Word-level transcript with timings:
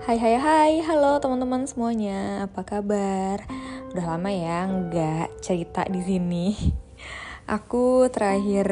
Hai 0.00 0.16
hai 0.16 0.40
hai, 0.40 0.72
halo 0.80 1.20
teman-teman 1.20 1.68
semuanya, 1.68 2.48
apa 2.48 2.64
kabar? 2.64 3.44
Udah 3.92 4.16
lama 4.16 4.32
ya 4.32 4.64
nggak 4.64 5.44
cerita 5.44 5.84
di 5.84 6.00
sini. 6.00 6.56
Aku 7.60 8.08
terakhir 8.08 8.64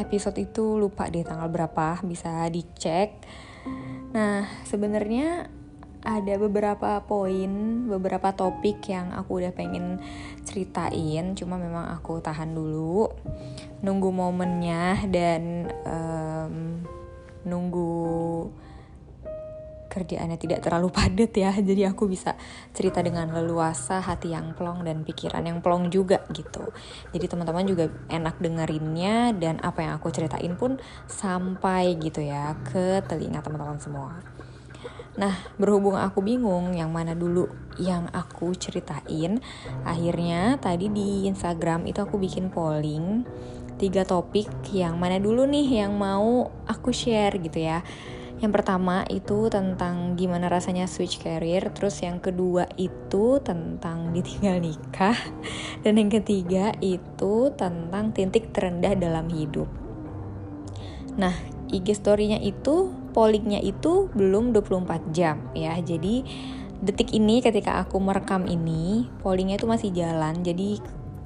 episode 0.00 0.40
itu 0.40 0.80
lupa 0.80 1.12
deh 1.12 1.28
tanggal 1.28 1.52
berapa, 1.52 2.00
bisa 2.08 2.48
dicek. 2.48 3.20
Nah, 4.16 4.48
sebenarnya 4.64 5.52
ada 6.00 6.34
beberapa 6.40 7.04
poin, 7.04 7.84
beberapa 7.92 8.32
topik 8.32 8.80
yang 8.88 9.12
aku 9.12 9.44
udah 9.44 9.52
pengen 9.52 10.00
ceritain, 10.48 11.36
cuma 11.36 11.60
memang 11.60 11.84
aku 11.92 12.24
tahan 12.24 12.56
dulu, 12.56 13.12
nunggu 13.84 14.08
momennya 14.08 15.04
dan 15.12 15.68
um, 15.84 16.80
nunggu 17.44 18.48
kerjaannya 19.96 20.36
tidak 20.36 20.60
terlalu 20.60 20.92
padat 20.92 21.32
ya. 21.32 21.56
Jadi 21.72 21.88
aku 21.88 22.04
bisa 22.04 22.36
cerita 22.76 23.00
dengan 23.00 23.32
leluasa 23.32 24.04
hati 24.04 24.36
yang 24.36 24.52
plong 24.52 24.84
dan 24.84 25.00
pikiran 25.00 25.40
yang 25.40 25.64
plong 25.64 25.88
juga 25.88 26.20
gitu. 26.36 26.68
Jadi 27.16 27.24
teman-teman 27.24 27.64
juga 27.64 27.88
enak 28.12 28.36
dengerinnya 28.36 29.32
dan 29.32 29.56
apa 29.64 29.88
yang 29.88 29.96
aku 29.96 30.12
ceritain 30.12 30.52
pun 30.60 30.76
sampai 31.08 31.96
gitu 31.96 32.20
ya 32.20 32.52
ke 32.68 33.00
telinga 33.08 33.40
teman-teman 33.40 33.80
semua. 33.80 34.20
Nah, 35.16 35.32
berhubung 35.56 35.96
aku 35.96 36.20
bingung 36.20 36.76
yang 36.76 36.92
mana 36.92 37.16
dulu 37.16 37.48
yang 37.80 38.04
aku 38.12 38.52
ceritain, 38.52 39.40
akhirnya 39.80 40.60
tadi 40.60 40.92
di 40.92 41.24
Instagram 41.24 41.88
itu 41.88 42.04
aku 42.04 42.20
bikin 42.20 42.52
polling 42.52 43.24
tiga 43.76 44.08
topik 44.08 44.48
yang 44.72 44.96
mana 44.96 45.20
dulu 45.20 45.44
nih 45.44 45.84
yang 45.84 45.96
mau 45.96 46.48
aku 46.68 46.92
share 46.92 47.36
gitu 47.40 47.64
ya. 47.64 47.80
Yang 48.36 48.52
pertama 48.52 49.00
itu 49.08 49.48
tentang 49.48 50.12
gimana 50.12 50.52
rasanya 50.52 50.84
switch 50.84 51.24
career, 51.24 51.72
terus 51.72 52.04
yang 52.04 52.20
kedua 52.20 52.68
itu 52.76 53.40
tentang 53.40 54.08
ditinggal 54.16 54.60
nikah, 54.60 55.16
dan 55.80 55.96
yang 55.96 56.12
ketiga 56.12 56.76
itu 56.84 57.52
tentang 57.56 58.12
titik 58.12 58.52
terendah 58.52 58.92
dalam 58.92 59.32
hidup. 59.32 59.68
Nah, 61.16 61.32
IG 61.72 61.96
story-nya 61.96 62.36
itu, 62.44 62.92
pollingnya 63.16 63.64
itu 63.64 64.12
belum 64.12 64.52
24 64.52 65.16
jam 65.16 65.40
ya, 65.56 65.72
jadi 65.80 66.20
detik 66.76 67.16
ini 67.16 67.40
ketika 67.40 67.80
aku 67.80 67.96
merekam 67.96 68.44
ini, 68.44 69.08
pollingnya 69.24 69.56
itu 69.56 69.64
masih 69.64 69.96
jalan, 69.96 70.44
jadi 70.44 70.76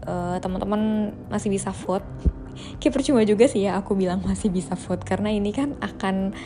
uh, 0.06 0.38
teman-teman 0.38 1.10
masih 1.26 1.50
bisa 1.50 1.74
vote. 1.74 2.06
Kayak 2.78 3.02
percuma 3.02 3.26
juga 3.26 3.50
sih 3.50 3.66
ya 3.66 3.74
aku 3.82 3.98
bilang 3.98 4.22
masih 4.22 4.52
bisa 4.52 4.78
vote 4.78 5.02
karena 5.02 5.34
ini 5.34 5.50
kan 5.50 5.74
akan 5.82 6.36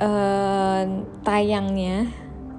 uh, 0.00 0.82
tayangnya 1.22 2.10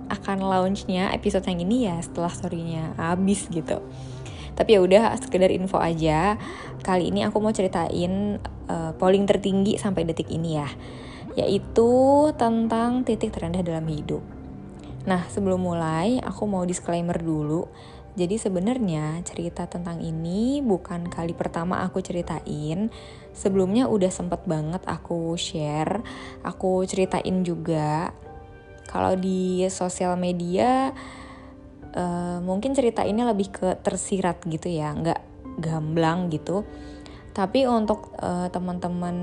akan 0.05 0.37
launchnya 0.45 1.09
episode 1.17 1.45
yang 1.49 1.65
ini 1.65 1.89
ya 1.89 1.97
setelah 2.01 2.29
storynya 2.29 2.93
habis 2.99 3.49
gitu. 3.49 3.81
Tapi 4.55 4.69
ya 4.77 4.79
udah 4.79 5.03
sekedar 5.19 5.51
info 5.51 5.81
aja. 5.81 6.39
Kali 6.85 7.11
ini 7.11 7.27
aku 7.27 7.43
mau 7.43 7.51
ceritain 7.51 8.39
uh, 8.71 8.91
polling 8.95 9.27
tertinggi 9.27 9.75
sampai 9.75 10.07
detik 10.07 10.31
ini 10.31 10.61
ya. 10.61 10.69
Yaitu 11.35 11.91
tentang 12.39 13.03
titik 13.03 13.35
terendah 13.35 13.65
dalam 13.65 13.83
hidup. 13.91 14.23
Nah 15.03 15.27
sebelum 15.27 15.59
mulai 15.59 16.23
aku 16.23 16.47
mau 16.47 16.63
disclaimer 16.63 17.19
dulu. 17.19 17.67
Jadi 18.15 18.39
sebenarnya 18.39 19.19
cerita 19.27 19.67
tentang 19.67 19.99
ini 19.99 20.63
bukan 20.63 21.11
kali 21.11 21.35
pertama 21.35 21.83
aku 21.83 21.99
ceritain. 21.99 22.87
Sebelumnya 23.35 23.91
udah 23.91 24.07
sempet 24.07 24.47
banget 24.47 24.79
aku 24.87 25.35
share, 25.35 25.99
aku 26.39 26.87
ceritain 26.87 27.43
juga. 27.43 28.15
Kalau 28.87 29.19
di 29.19 29.67
sosial 29.67 30.15
media 30.15 30.95
uh, 31.91 32.39
mungkin 32.39 32.71
cerita 32.71 33.03
ini 33.03 33.27
lebih 33.27 33.51
ke 33.51 33.69
tersirat 33.83 34.39
gitu 34.47 34.71
ya, 34.71 34.95
nggak 34.95 35.21
gamblang 35.59 36.31
gitu. 36.31 36.63
Tapi 37.35 37.67
untuk 37.67 38.15
uh, 38.23 38.47
teman-teman 38.47 39.17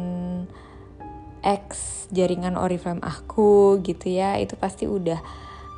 ex 1.40 2.04
jaringan 2.12 2.60
Oriflame 2.60 3.00
aku 3.00 3.80
gitu 3.80 4.12
ya, 4.12 4.36
itu 4.36 4.60
pasti 4.60 4.84
udah 4.84 5.18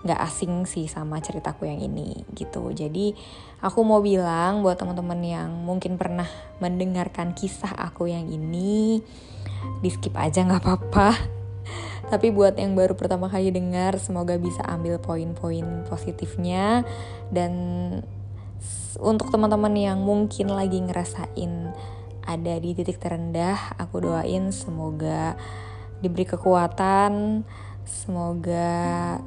nggak 0.05 0.21
asing 0.21 0.69
sih 0.69 0.85
sama 0.85 1.19
ceritaku 1.25 1.65
yang 1.65 1.81
ini 1.81 2.29
gitu. 2.37 2.71
Jadi 2.77 3.17
aku 3.65 3.81
mau 3.83 4.05
bilang 4.05 4.61
buat 4.61 4.77
teman-teman 4.77 5.21
yang 5.25 5.51
mungkin 5.65 5.97
pernah 5.97 6.29
mendengarkan 6.61 7.33
kisah 7.33 7.73
aku 7.73 8.13
yang 8.13 8.29
ini, 8.29 9.01
di 9.81 9.89
skip 9.89 10.13
aja 10.15 10.45
nggak 10.45 10.61
apa-apa. 10.61 11.11
Tapi 12.13 12.29
buat 12.29 12.61
yang 12.61 12.77
baru 12.77 12.93
pertama 12.95 13.33
kali 13.33 13.49
dengar, 13.49 13.97
semoga 13.97 14.37
bisa 14.37 14.61
ambil 14.69 15.01
poin-poin 15.01 15.89
positifnya 15.89 16.85
dan 17.33 17.53
untuk 19.01 19.33
teman-teman 19.33 19.75
yang 19.75 19.99
mungkin 20.05 20.53
lagi 20.53 20.79
ngerasain 20.79 21.73
ada 22.25 22.55
di 22.61 22.73
titik 22.73 23.01
terendah, 23.01 23.77
aku 23.81 24.05
doain 24.05 24.49
semoga 24.53 25.37
diberi 26.01 26.25
kekuatan, 26.29 27.45
semoga 27.85 29.21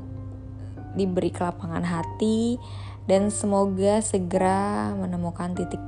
diberi 0.98 1.30
kelapangan 1.30 1.86
hati, 1.86 2.58
dan 3.06 3.30
semoga 3.30 4.02
segera 4.02 4.92
menemukan 4.98 5.54
titik 5.54 5.80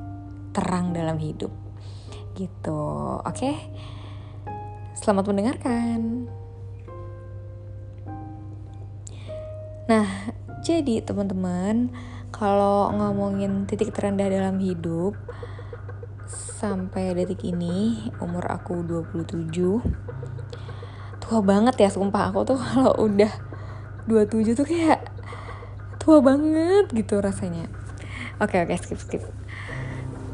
terang 0.53 0.93
dalam 0.93 1.17
hidup. 1.17 1.49
Gitu, 2.37 2.83
oke? 3.19 3.33
Okay? 3.33 3.57
Selamat 4.93 5.25
mendengarkan. 5.27 6.29
Nah, 9.89 10.07
jadi 10.61 11.01
teman-teman, 11.01 11.89
kalau 12.29 12.93
ngomongin 12.93 13.65
titik 13.65 13.89
terendah 13.89 14.29
dalam 14.29 14.61
hidup, 14.61 15.17
sampai 16.59 17.15
detik 17.15 17.47
ini 17.47 18.11
umur 18.19 18.43
aku 18.51 18.83
27 18.83 19.79
tua 21.23 21.39
banget 21.39 21.79
ya 21.79 21.87
sumpah 21.87 22.35
aku 22.35 22.43
tuh 22.43 22.59
kalau 22.59 22.91
udah 22.99 23.31
27 24.11 24.59
tuh 24.59 24.67
kayak 24.67 24.98
tua 26.09 26.25
banget 26.25 26.89
gitu 26.89 27.21
rasanya. 27.21 27.69
Oke 28.41 28.57
oke 28.57 28.73
skip 28.81 28.97
skip. 28.97 29.21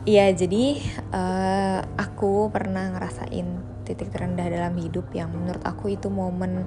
Iya 0.08 0.31
jadi 0.31 0.80
uh, 1.12 1.84
aku 2.00 2.47
pernah 2.47 2.96
ngerasain 2.96 3.59
titik 3.84 4.08
terendah 4.08 4.47
dalam 4.47 4.72
hidup 4.80 5.12
yang 5.12 5.35
menurut 5.35 5.59
aku 5.68 5.91
itu 5.91 6.08
momen 6.08 6.64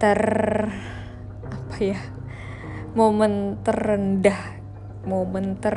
ter 0.00 0.16
apa 1.52 1.76
ya 1.76 2.00
momen 2.96 3.60
terendah 3.60 4.56
momen 5.04 5.60
ter 5.60 5.76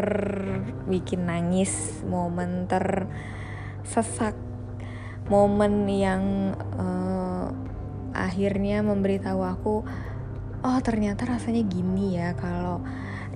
bikin 0.88 1.28
nangis 1.28 2.00
momen 2.08 2.72
ter 2.72 3.12
sesak 3.84 4.40
momen 5.28 5.84
yang 5.92 6.56
uh, 6.80 7.52
akhirnya 8.16 8.80
memberitahu 8.88 9.44
aku 9.44 9.84
oh 10.66 10.80
ternyata 10.82 11.28
rasanya 11.28 11.62
gini 11.66 12.18
ya 12.18 12.34
kalau 12.34 12.82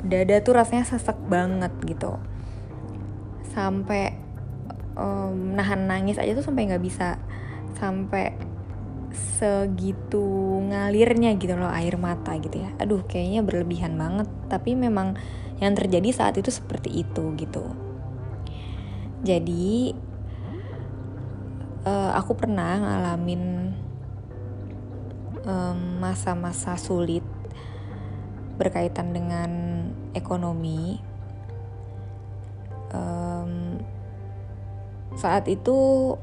dada 0.01 0.41
tuh 0.41 0.57
rasanya 0.57 0.85
sesek 0.87 1.17
banget 1.29 1.73
gitu. 1.85 2.17
Sampai 3.51 4.17
um, 4.97 5.53
nahan 5.53 5.85
nangis 5.85 6.17
aja 6.17 6.33
tuh 6.33 6.45
sampai 6.45 6.71
nggak 6.71 6.83
bisa. 6.83 7.21
Sampai 7.77 8.33
segitu 9.11 10.23
ngalirnya 10.71 11.35
gitu 11.35 11.59
loh 11.59 11.69
air 11.69 11.99
mata 11.99 12.37
gitu 12.39 12.63
ya. 12.63 12.71
Aduh 12.81 13.05
kayaknya 13.05 13.45
berlebihan 13.45 13.93
banget. 13.99 14.27
Tapi 14.49 14.73
memang 14.73 15.19
yang 15.61 15.77
terjadi 15.77 16.09
saat 16.09 16.35
itu 16.41 16.49
seperti 16.49 17.05
itu 17.05 17.37
gitu. 17.37 17.65
Jadi 19.21 19.93
uh, 21.85 22.11
aku 22.17 22.33
pernah 22.33 22.81
ngalamin 22.81 23.73
masa-masa 25.97 26.77
um, 26.77 26.81
sulit 26.81 27.25
berkaitan 28.61 29.09
dengan 29.09 29.51
ekonomi. 30.13 31.01
Um, 32.93 33.81
saat 35.17 35.47
itu 35.49 36.13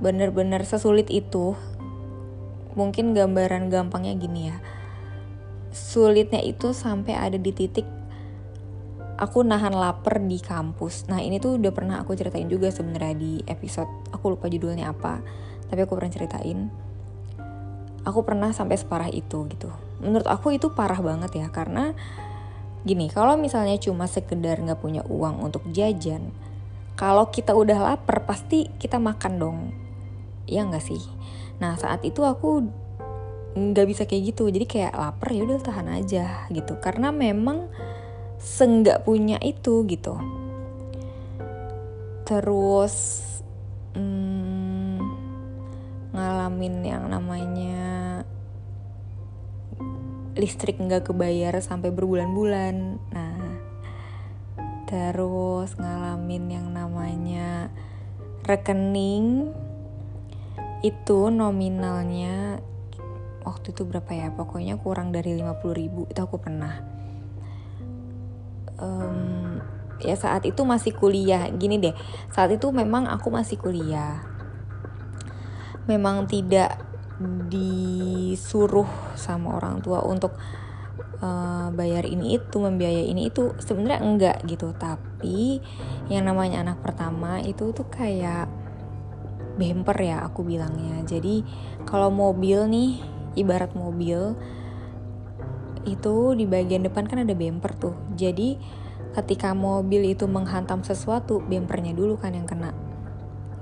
bener-bener 0.00 0.64
sesulit 0.64 1.12
itu 1.12 1.54
mungkin 2.74 3.12
gambaran 3.14 3.70
gampangnya 3.70 4.14
gini 4.18 4.50
ya. 4.50 4.58
Sulitnya 5.70 6.42
itu 6.42 6.74
sampai 6.74 7.14
ada 7.14 7.38
di 7.38 7.54
titik 7.54 7.86
aku 9.20 9.44
nahan 9.44 9.76
lapar 9.76 10.18
di 10.18 10.40
kampus. 10.42 11.06
Nah 11.06 11.22
ini 11.22 11.38
tuh 11.38 11.60
udah 11.60 11.70
pernah 11.70 12.02
aku 12.02 12.16
ceritain 12.18 12.50
juga 12.50 12.72
sebenarnya 12.72 13.14
di 13.14 13.32
episode 13.46 13.90
aku 14.10 14.34
lupa 14.34 14.50
judulnya 14.50 14.90
apa 14.90 15.22
tapi 15.70 15.86
aku 15.86 15.94
pernah 15.94 16.10
ceritain 16.10 16.89
aku 18.04 18.24
pernah 18.24 18.52
sampai 18.52 18.76
separah 18.80 19.10
itu 19.12 19.46
gitu. 19.50 19.70
Menurut 20.00 20.26
aku 20.28 20.56
itu 20.56 20.72
parah 20.72 21.00
banget 21.00 21.36
ya 21.36 21.48
karena 21.52 21.92
gini 22.80 23.12
kalau 23.12 23.36
misalnya 23.36 23.76
cuma 23.76 24.08
sekedar 24.08 24.56
nggak 24.56 24.80
punya 24.80 25.04
uang 25.04 25.44
untuk 25.44 25.68
jajan 25.68 26.32
kalau 26.96 27.28
kita 27.28 27.52
udah 27.56 27.76
lapar 27.80 28.28
pasti 28.28 28.68
kita 28.76 29.00
makan 29.00 29.32
dong. 29.40 29.58
Ya 30.44 30.64
nggak 30.68 30.84
sih? 30.84 31.00
Nah 31.56 31.76
saat 31.80 32.04
itu 32.04 32.24
aku 32.24 32.68
nggak 33.56 33.86
bisa 33.88 34.02
kayak 34.04 34.36
gitu. 34.36 34.52
Jadi 34.52 34.68
kayak 34.68 34.92
lapar 34.92 35.32
ya 35.32 35.48
udah 35.48 35.58
tahan 35.64 35.88
aja 35.96 36.44
gitu. 36.52 36.76
Karena 36.76 37.08
memang 37.08 37.72
senggak 38.36 39.04
punya 39.08 39.40
itu 39.40 39.84
gitu. 39.88 40.16
Terus 42.28 42.94
hmm, 43.96 44.29
ngalamin 46.20 46.84
yang 46.84 47.08
namanya 47.08 48.20
listrik 50.36 50.76
nggak 50.76 51.08
kebayar 51.08 51.56
sampai 51.64 51.88
berbulan-bulan. 51.88 53.00
Nah 53.08 53.40
terus 54.84 55.78
ngalamin 55.80 56.44
yang 56.60 56.66
namanya 56.76 57.72
rekening 58.44 59.54
itu 60.84 61.32
nominalnya 61.32 62.60
waktu 63.42 63.72
itu 63.72 63.88
berapa 63.88 64.10
ya? 64.12 64.28
Pokoknya 64.36 64.76
kurang 64.76 65.16
dari 65.16 65.40
50 65.40 65.72
ribu 65.72 66.04
itu 66.04 66.20
aku 66.20 66.36
pernah. 66.36 66.84
Um, 68.80 69.60
ya 70.04 70.16
saat 70.20 70.44
itu 70.44 70.60
masih 70.68 70.92
kuliah. 70.92 71.48
Gini 71.48 71.80
deh 71.80 71.96
saat 72.28 72.52
itu 72.52 72.68
memang 72.68 73.08
aku 73.08 73.32
masih 73.32 73.56
kuliah 73.56 74.29
memang 75.88 76.28
tidak 76.28 76.80
disuruh 77.52 78.88
sama 79.12 79.60
orang 79.60 79.84
tua 79.84 80.00
untuk 80.04 80.32
uh, 81.20 81.68
bayar 81.72 82.08
ini 82.08 82.40
itu 82.40 82.56
membiayai 82.56 83.12
ini 83.12 83.28
itu 83.28 83.52
sebenarnya 83.60 84.00
enggak 84.00 84.36
gitu 84.48 84.72
tapi 84.72 85.60
yang 86.08 86.24
namanya 86.24 86.64
anak 86.64 86.80
pertama 86.80 87.44
itu 87.44 87.76
tuh 87.76 87.84
kayak 87.92 88.48
bemper 89.60 90.00
ya 90.00 90.24
aku 90.24 90.40
bilangnya 90.48 91.04
jadi 91.04 91.44
kalau 91.84 92.08
mobil 92.08 92.64
nih 92.64 92.96
ibarat 93.36 93.76
mobil 93.76 94.32
itu 95.88 96.36
di 96.36 96.44
bagian 96.44 96.84
depan 96.84 97.08
kan 97.08 97.24
ada 97.24 97.32
bumper 97.32 97.72
tuh. 97.76 97.96
Jadi 98.16 98.60
ketika 99.16 99.56
mobil 99.56 100.12
itu 100.12 100.28
menghantam 100.28 100.84
sesuatu, 100.84 101.40
bumpernya 101.40 101.96
dulu 101.96 102.20
kan 102.20 102.36
yang 102.36 102.44
kena. 102.44 102.74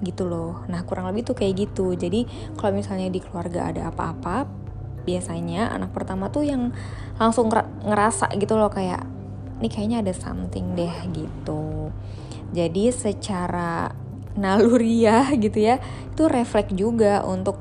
Gitu 0.01 0.27
loh. 0.27 0.63
Nah, 0.71 0.83
kurang 0.87 1.11
lebih 1.11 1.27
tuh 1.27 1.37
kayak 1.39 1.69
gitu. 1.69 1.95
Jadi 1.95 2.25
kalau 2.55 2.75
misalnya 2.77 3.11
di 3.11 3.19
keluarga 3.19 3.71
ada 3.71 3.91
apa-apa, 3.91 4.47
biasanya 5.03 5.73
anak 5.73 5.97
pertama 5.97 6.29
tuh 6.29 6.45
yang 6.45 6.71
langsung 7.17 7.49
ngerasa 7.83 8.29
gitu 8.37 8.61
loh 8.61 8.69
kayak 8.69 9.01
ini 9.59 9.69
kayaknya 9.73 9.99
ada 10.05 10.15
something 10.15 10.79
deh 10.79 10.95
gitu. 11.11 11.91
Jadi 12.55 12.95
secara 12.95 13.91
naluriah 14.39 15.35
gitu 15.45 15.59
ya, 15.59 15.83
itu 16.15 16.23
refleks 16.31 16.75
juga 16.75 17.27
untuk 17.27 17.59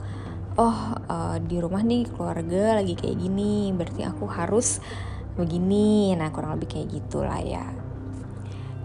oh 0.57 0.97
uh, 0.97 1.37
di 1.37 1.61
rumah 1.61 1.85
nih 1.85 2.09
keluarga 2.09 2.81
lagi 2.81 2.97
kayak 2.97 3.17
gini 3.21 3.69
berarti 3.77 4.01
aku 4.09 4.25
harus 4.25 4.81
begini 5.37 6.17
nah 6.17 6.33
kurang 6.33 6.57
lebih 6.57 6.73
kayak 6.73 6.89
gitulah 6.97 7.37
ya 7.37 7.86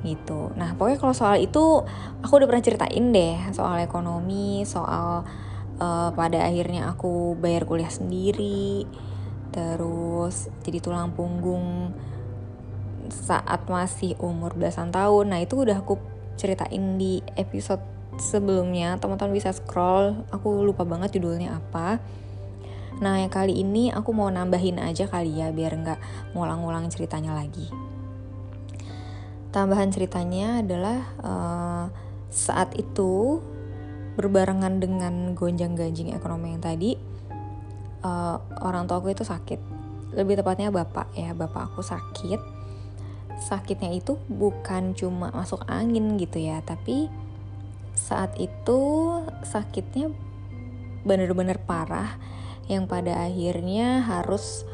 gitu. 0.02 0.50
Nah 0.58 0.75
pokoknya 0.75 0.99
kalau 0.99 1.14
soal 1.14 1.38
itu 1.38 1.87
aku 2.20 2.32
udah 2.43 2.49
pernah 2.50 2.64
ceritain 2.64 3.06
deh 3.14 3.37
soal 3.54 3.78
ekonomi 3.82 4.66
soal 4.66 5.22
uh, 5.78 6.10
pada 6.12 6.43
akhirnya 6.46 6.90
aku 6.90 7.38
bayar 7.38 7.64
kuliah 7.64 7.90
sendiri 7.90 8.87
terus 9.52 10.49
jadi 10.64 10.81
tulang 10.81 11.12
punggung 11.12 11.93
saat 13.12 13.69
masih 13.69 14.16
umur 14.19 14.56
belasan 14.58 14.90
tahun. 14.90 15.32
Nah 15.32 15.38
itu 15.44 15.62
udah 15.62 15.84
aku 15.84 16.00
ceritain 16.40 16.96
di 16.96 17.20
episode 17.37 17.84
sebelumnya. 18.16 18.96
Teman-teman 18.96 19.37
bisa 19.37 19.52
scroll 19.52 20.25
aku 20.32 20.64
lupa 20.64 20.82
banget 20.88 21.20
judulnya 21.20 21.60
apa. 21.60 22.00
Nah 23.04 23.20
yang 23.20 23.32
kali 23.32 23.60
ini 23.60 23.93
aku 23.93 24.16
mau 24.16 24.32
nambahin 24.32 24.81
aja 24.81 25.04
kali 25.04 25.44
ya 25.44 25.52
biar 25.52 25.76
nggak 25.76 26.00
ngulang-ngulang 26.32 26.88
ceritanya 26.88 27.37
lagi 27.37 27.91
tambahan 29.52 29.93
ceritanya 29.93 30.64
adalah 30.64 30.99
uh, 31.20 31.84
saat 32.32 32.72
itu 32.81 33.38
berbarengan 34.16 34.81
dengan 34.81 35.37
gonjang-ganjing 35.37 36.12
ekonomi 36.16 36.56
yang 36.56 36.64
tadi 36.64 36.96
uh, 38.04 38.40
orang 38.64 38.88
tua 38.88 39.00
aku 39.00 39.12
itu 39.12 39.25
sakit 39.25 39.60
lebih 40.16 40.40
tepatnya 40.40 40.69
bapak 40.69 41.12
ya 41.16 41.32
bapak 41.32 41.72
aku 41.72 41.81
sakit 41.81 42.40
sakitnya 43.40 43.96
itu 43.96 44.16
bukan 44.28 44.93
cuma 44.93 45.32
masuk 45.32 45.64
angin 45.69 46.16
gitu 46.20 46.40
ya 46.40 46.60
tapi 46.64 47.08
saat 47.96 48.37
itu 48.40 48.81
sakitnya 49.44 50.12
benar-benar 51.04 51.60
parah 51.64 52.16
yang 52.70 52.87
pada 52.87 53.26
akhirnya 53.26 54.04
harus 54.04 54.64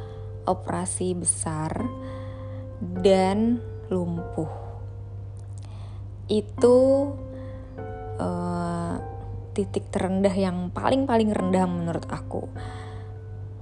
operasi 0.44 1.16
besar 1.16 1.88
dan 2.80 3.60
lumpuh. 3.88 4.67
Itu 6.28 6.76
uh, 8.20 8.94
titik 9.56 9.90
terendah 9.90 10.32
yang 10.32 10.70
paling-paling 10.70 11.32
rendah 11.34 11.66
menurut 11.66 12.06
aku. 12.06 12.46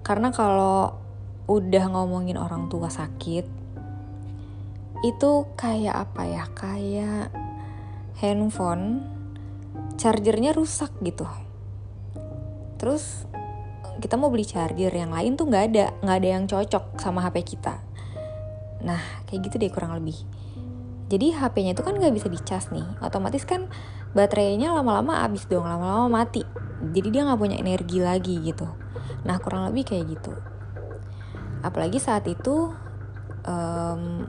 Karena 0.04 0.34
kalau 0.34 0.92
udah 1.46 1.84
ngomongin 1.94 2.36
orang 2.36 2.66
tua 2.66 2.90
sakit, 2.90 3.46
itu 5.06 5.30
kayak 5.54 5.94
apa 6.10 6.22
ya? 6.26 6.44
Kayak 6.52 7.30
handphone 8.20 9.16
chargernya 9.96 10.52
rusak 10.52 10.92
gitu 11.00 11.24
terus 12.76 13.24
kita 14.00 14.20
mau 14.20 14.28
beli 14.28 14.44
charger 14.44 14.92
yang 14.92 15.12
lain 15.12 15.40
tuh 15.40 15.48
nggak 15.48 15.64
ada 15.72 15.86
nggak 16.04 16.16
ada 16.20 16.28
yang 16.28 16.44
cocok 16.44 17.00
sama 17.00 17.24
HP 17.24 17.56
kita 17.56 17.80
nah 18.84 19.00
kayak 19.24 19.48
gitu 19.48 19.56
deh 19.56 19.72
kurang 19.72 19.96
lebih 19.96 20.20
jadi 21.06 21.38
HP-nya 21.38 21.78
itu 21.78 21.86
kan 21.86 21.94
nggak 21.94 22.14
bisa 22.14 22.26
dicas 22.26 22.66
nih. 22.74 22.82
Otomatis 22.98 23.46
kan 23.46 23.70
baterainya 24.10 24.74
lama-lama 24.74 25.22
habis 25.22 25.46
dong 25.46 25.62
lama-lama 25.62 26.10
mati. 26.10 26.42
Jadi 26.82 27.08
dia 27.14 27.22
nggak 27.22 27.38
punya 27.38 27.56
energi 27.62 28.02
lagi 28.02 28.42
gitu. 28.42 28.66
Nah 29.22 29.38
kurang 29.38 29.70
lebih 29.70 29.86
kayak 29.86 30.18
gitu. 30.18 30.34
Apalagi 31.62 32.02
saat 32.02 32.26
itu 32.26 32.74
um, 33.46 34.26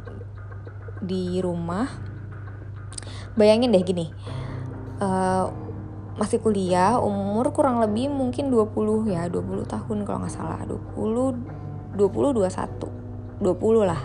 di 1.01 1.41
rumah 1.41 1.89
bayangin 3.37 3.69
deh 3.69 3.85
gini 3.85 4.09
uh, 4.97 5.45
masih 6.17 6.41
kuliah 6.41 6.97
umur 6.97 7.53
kurang 7.53 7.77
lebih 7.77 8.09
mungkin 8.09 8.49
20 8.49 9.13
ya 9.13 9.29
20 9.29 9.65
tahun 9.65 9.97
kalau 10.05 10.21
nggak 10.21 10.33
salah. 10.33 10.61
20 10.61 11.97
20 11.97 12.37
21 12.37 13.41
20 13.41 13.81
lah. 13.81 14.01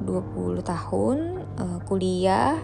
20 0.00 0.64
tahun 0.64 1.43
uh, 1.58 1.78
kuliah 1.86 2.58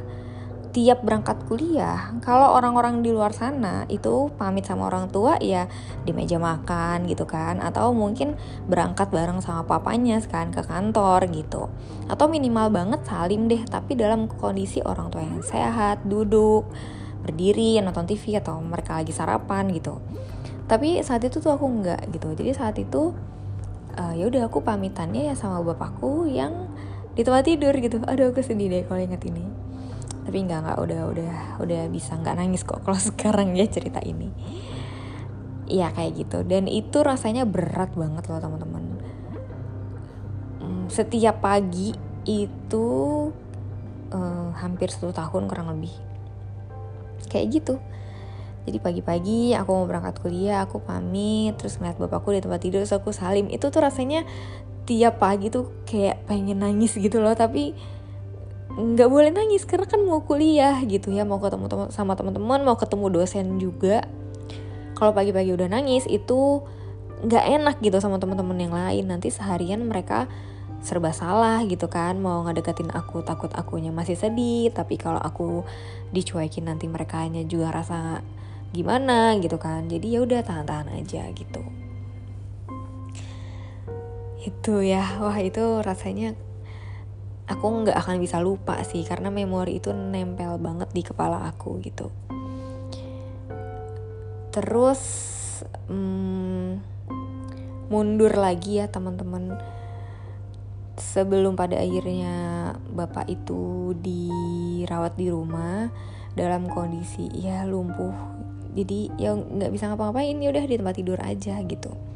tiap 0.70 1.02
berangkat 1.02 1.50
kuliah 1.50 2.14
kalau 2.22 2.54
orang-orang 2.54 3.02
di 3.02 3.10
luar 3.10 3.34
sana 3.34 3.90
itu 3.90 4.30
pamit 4.38 4.62
sama 4.62 4.86
orang 4.86 5.10
tua 5.10 5.34
ya 5.42 5.66
di 6.06 6.14
meja 6.14 6.38
makan 6.38 7.10
gitu 7.10 7.26
kan 7.26 7.58
atau 7.58 7.90
mungkin 7.90 8.38
berangkat 8.70 9.10
bareng 9.10 9.42
sama 9.42 9.66
papanya 9.66 10.22
kan 10.22 10.54
ke 10.54 10.62
kantor 10.62 11.26
gitu. 11.34 11.66
Atau 12.06 12.30
minimal 12.30 12.70
banget 12.70 13.02
salim 13.02 13.50
deh 13.50 13.66
tapi 13.66 13.98
dalam 13.98 14.30
kondisi 14.30 14.78
orang 14.86 15.10
tua 15.10 15.26
yang 15.26 15.42
sehat 15.42 16.06
duduk 16.06 16.70
berdiri 17.26 17.82
nonton 17.82 18.06
TV 18.06 18.38
atau 18.38 18.62
mereka 18.62 19.02
lagi 19.02 19.10
sarapan 19.10 19.66
gitu. 19.74 19.98
Tapi 20.70 21.02
saat 21.02 21.26
itu 21.26 21.42
tuh 21.42 21.50
aku 21.50 21.66
nggak 21.66 22.14
gitu. 22.14 22.30
Jadi 22.38 22.50
saat 22.54 22.78
itu 22.78 23.10
uh, 23.98 24.14
ya 24.14 24.30
udah 24.30 24.46
aku 24.46 24.62
pamitannya 24.62 25.30
ya 25.30 25.34
sama 25.34 25.66
bapakku 25.66 26.30
yang 26.30 26.70
di 27.14 27.22
tempat 27.26 27.44
tidur 27.46 27.74
gitu. 27.78 28.02
Aduh 28.06 28.30
aku 28.30 28.42
sedih 28.42 28.70
deh 28.70 28.82
kalau 28.86 29.00
inget 29.02 29.22
ini. 29.26 29.44
Tapi 30.26 30.36
nggak 30.46 30.60
nggak 30.62 30.78
udah 30.78 31.00
udah 31.10 31.34
udah 31.62 31.82
bisa. 31.90 32.14
Nggak 32.14 32.36
nangis 32.38 32.62
kok 32.62 32.82
kalau 32.86 32.98
sekarang 33.12 33.54
ya 33.56 33.66
cerita 33.66 33.98
ini. 34.02 34.30
Iya 35.70 35.94
kayak 35.94 36.12
gitu. 36.26 36.38
Dan 36.42 36.66
itu 36.66 36.98
rasanya 37.02 37.46
berat 37.46 37.94
banget 37.94 38.26
loh 38.26 38.42
teman-teman. 38.42 38.84
Hmm, 40.60 40.86
setiap 40.90 41.42
pagi 41.42 41.94
itu 42.26 42.88
uh, 44.10 44.50
hampir 44.58 44.90
satu 44.90 45.14
tahun 45.14 45.46
kurang 45.46 45.70
lebih. 45.72 45.94
Kayak 47.30 47.46
gitu. 47.62 47.74
Jadi 48.60 48.76
pagi-pagi 48.76 49.56
aku 49.56 49.70
mau 49.72 49.86
berangkat 49.88 50.20
kuliah 50.20 50.68
aku 50.68 50.84
pamit 50.84 51.56
terus 51.56 51.80
ngeliat 51.80 51.96
bapakku 51.96 52.36
di 52.36 52.44
tempat 52.44 52.60
tidur 52.60 52.84
terus 52.84 52.92
aku 52.92 53.10
salim. 53.10 53.48
Itu 53.48 53.72
tuh 53.72 53.80
rasanya 53.80 54.28
tiap 54.90 55.22
pagi 55.22 55.54
tuh 55.54 55.86
kayak 55.86 56.26
pengen 56.26 56.66
nangis 56.66 56.98
gitu 56.98 57.22
loh 57.22 57.38
tapi 57.38 57.78
nggak 58.74 59.06
boleh 59.06 59.30
nangis 59.30 59.62
karena 59.62 59.86
kan 59.86 60.02
mau 60.02 60.26
kuliah 60.26 60.82
gitu 60.82 61.14
ya 61.14 61.22
mau 61.22 61.38
ketemu 61.38 61.70
temen, 61.70 61.86
sama 61.94 62.18
teman-teman 62.18 62.66
mau 62.66 62.74
ketemu 62.74 63.06
dosen 63.22 63.62
juga. 63.62 64.02
Kalau 64.98 65.14
pagi-pagi 65.14 65.54
udah 65.54 65.70
nangis 65.70 66.10
itu 66.10 66.66
nggak 67.22 67.44
enak 67.60 67.76
gitu 67.82 68.02
sama 68.02 68.18
teman-teman 68.18 68.58
yang 68.58 68.74
lain. 68.74 69.04
Nanti 69.06 69.30
seharian 69.30 69.86
mereka 69.86 70.26
serba 70.80 71.12
salah 71.12 71.60
gitu 71.68 71.92
kan 71.92 72.16
mau 72.18 72.40
ngedeketin 72.46 72.90
aku 72.90 73.22
takut 73.22 73.50
akunya 73.54 73.94
masih 73.94 74.18
sedih. 74.18 74.74
Tapi 74.74 74.98
kalau 74.98 75.22
aku 75.22 75.62
dicuekin 76.10 76.66
nanti 76.66 76.90
mereka 76.90 77.22
hanya 77.22 77.46
juga 77.46 77.74
rasa 77.74 78.22
gimana 78.70 79.34
gitu 79.42 79.58
kan 79.58 79.90
jadi 79.90 80.06
ya 80.06 80.20
udah 80.22 80.40
tahan-tahan 80.46 80.94
aja 80.94 81.26
gitu 81.34 81.62
itu 84.44 84.80
ya. 84.80 85.20
Wah 85.20 85.36
itu 85.40 85.84
rasanya 85.84 86.32
aku 87.50 87.66
nggak 87.84 87.98
akan 87.98 88.16
bisa 88.22 88.38
lupa 88.38 88.78
sih 88.86 89.02
karena 89.02 89.28
memori 89.28 89.82
itu 89.82 89.90
nempel 89.90 90.56
banget 90.56 90.88
di 90.94 91.02
kepala 91.04 91.44
aku 91.50 91.82
gitu. 91.84 92.08
Terus 94.50 95.02
hmm, 95.90 96.80
mundur 97.92 98.32
lagi 98.34 98.80
ya 98.80 98.88
teman-teman. 98.88 99.58
Sebelum 101.00 101.56
pada 101.56 101.80
akhirnya 101.80 102.36
bapak 102.92 103.24
itu 103.32 103.96
dirawat 104.04 105.16
di 105.16 105.32
rumah 105.32 105.88
dalam 106.36 106.68
kondisi 106.68 107.28
ya 107.32 107.64
lumpuh. 107.64 108.12
Jadi 108.70 109.10
ya 109.18 109.34
nggak 109.34 109.72
bisa 109.72 109.90
ngapa-ngapain. 109.90 110.36
Ya 110.38 110.48
udah 110.52 110.64
di 110.68 110.76
tempat 110.76 110.94
tidur 110.96 111.18
aja 111.18 111.56
gitu 111.64 112.10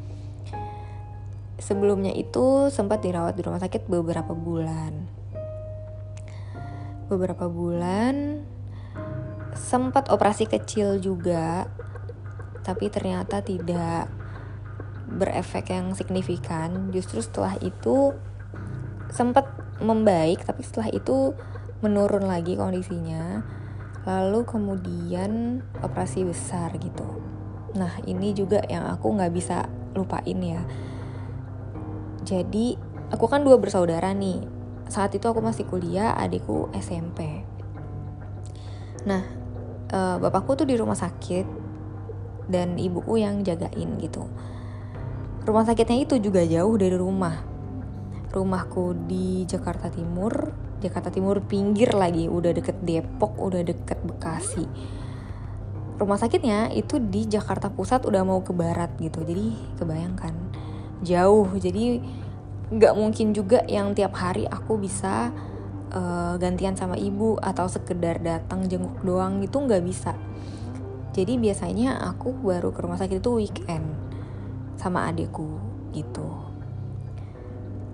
sebelumnya 1.55 2.11
itu 2.11 2.67
sempat 2.67 3.03
dirawat 3.03 3.35
di 3.35 3.43
rumah 3.43 3.61
sakit 3.61 3.87
beberapa 3.87 4.35
bulan. 4.35 5.07
Beberapa 7.07 7.45
bulan 7.47 8.43
sempat 9.55 10.11
operasi 10.11 10.49
kecil 10.51 10.99
juga, 10.99 11.69
tapi 12.65 12.91
ternyata 12.91 13.39
tidak 13.39 14.11
berefek 15.07 15.71
yang 15.71 15.95
signifikan. 15.95 16.91
Justru 16.91 17.23
setelah 17.23 17.55
itu 17.63 18.11
sempat 19.13 19.47
membaik, 19.79 20.43
tapi 20.43 20.65
setelah 20.65 20.91
itu 20.91 21.37
menurun 21.79 22.27
lagi 22.27 22.59
kondisinya. 22.59 23.45
Lalu 24.05 24.45
kemudian 24.45 25.61
operasi 25.81 26.27
besar 26.27 26.73
gitu. 26.77 27.05
Nah 27.77 28.01
ini 28.05 28.35
juga 28.35 28.61
yang 28.69 28.85
aku 28.85 29.13
nggak 29.13 29.33
bisa 29.33 29.65
lupain 29.95 30.37
ya 30.43 30.61
jadi 32.25 32.73
aku 33.13 33.29
kan 33.29 33.45
dua 33.45 33.61
bersaudara 33.61 34.09
nih. 34.17 34.41
Saat 34.89 35.13
itu 35.13 35.25
aku 35.29 35.41
masih 35.41 35.69
kuliah, 35.69 36.17
adikku 36.17 36.73
SMP. 36.73 37.45
Nah, 39.05 39.21
e, 39.89 39.99
bapakku 40.17 40.57
tuh 40.57 40.65
di 40.65 40.73
rumah 40.73 40.97
sakit 40.97 41.45
dan 42.49 42.81
ibuku 42.81 43.21
yang 43.21 43.45
jagain 43.45 44.01
gitu. 44.01 44.25
Rumah 45.45 45.65
sakitnya 45.69 46.01
itu 46.01 46.17
juga 46.17 46.41
jauh 46.41 46.73
dari 46.77 46.97
rumah. 46.97 47.45
Rumahku 48.33 49.05
di 49.05 49.45
Jakarta 49.45 49.93
Timur, 49.93 50.49
Jakarta 50.81 51.13
Timur 51.13 51.45
pinggir 51.45 51.93
lagi, 51.93 52.25
udah 52.25 52.51
deket 52.51 52.81
Depok, 52.81 53.37
udah 53.37 53.61
deket 53.61 54.01
Bekasi. 54.01 54.65
Rumah 55.95 56.17
sakitnya 56.19 56.73
itu 56.73 56.99
di 56.99 57.29
Jakarta 57.29 57.71
Pusat 57.71 58.09
udah 58.09 58.21
mau 58.25 58.41
ke 58.41 58.51
barat 58.51 58.91
gitu. 58.99 59.23
Jadi 59.23 59.77
kebayangkan 59.79 60.64
jauh. 61.03 61.49
Jadi 61.57 61.99
nggak 62.71 62.93
mungkin 62.97 63.33
juga 63.35 63.61
yang 63.67 63.93
tiap 63.93 64.15
hari 64.17 64.49
aku 64.49 64.79
bisa 64.79 65.29
uh, 65.93 66.33
gantian 66.41 66.73
sama 66.73 66.97
ibu 66.97 67.37
atau 67.37 67.69
sekedar 67.69 68.19
datang 68.21 68.65
jenguk 68.65 68.99
doang 69.05 69.41
itu 69.41 69.55
nggak 69.55 69.83
bisa. 69.85 70.13
Jadi 71.15 71.39
biasanya 71.39 72.03
aku 72.11 72.35
baru 72.35 72.75
ke 72.75 72.79
rumah 72.83 72.99
sakit 72.99 73.23
itu 73.23 73.31
weekend 73.39 73.87
sama 74.75 75.07
adikku 75.07 75.61
gitu. 75.95 76.27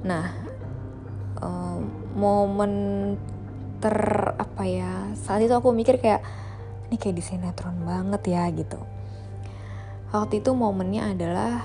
Nah 0.02 0.34
um, 1.38 1.86
momen 2.18 2.74
ter 3.82 3.98
apa 4.38 4.64
ya 4.66 5.10
saat 5.18 5.42
itu 5.42 5.54
aku 5.54 5.74
mikir 5.74 5.98
kayak 6.02 6.22
ini 6.90 6.98
kayak 6.98 7.18
di 7.18 7.24
sinetron 7.24 7.78
banget 7.86 8.22
ya 8.34 8.50
gitu. 8.50 8.82
Waktu 10.12 10.44
itu 10.44 10.52
momennya 10.52 11.16
adalah 11.16 11.64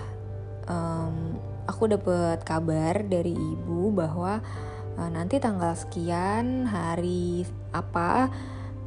um, 0.70 1.25
aku 1.66 1.90
dapat 1.90 2.40
kabar 2.46 3.02
dari 3.04 3.34
ibu 3.34 3.90
bahwa 3.90 4.40
uh, 4.96 5.10
nanti 5.10 5.42
tanggal 5.42 5.74
sekian 5.74 6.64
hari 6.66 7.44
apa 7.74 8.30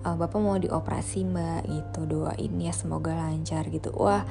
uh, 0.07 0.15
bapak 0.15 0.39
mau 0.39 0.55
dioperasi 0.55 1.27
mbak 1.27 1.67
gitu. 1.67 2.07
Doain 2.07 2.53
ya 2.57 2.74
semoga 2.74 3.13
lancar 3.13 3.67
gitu. 3.69 3.91
Wah 3.93 4.24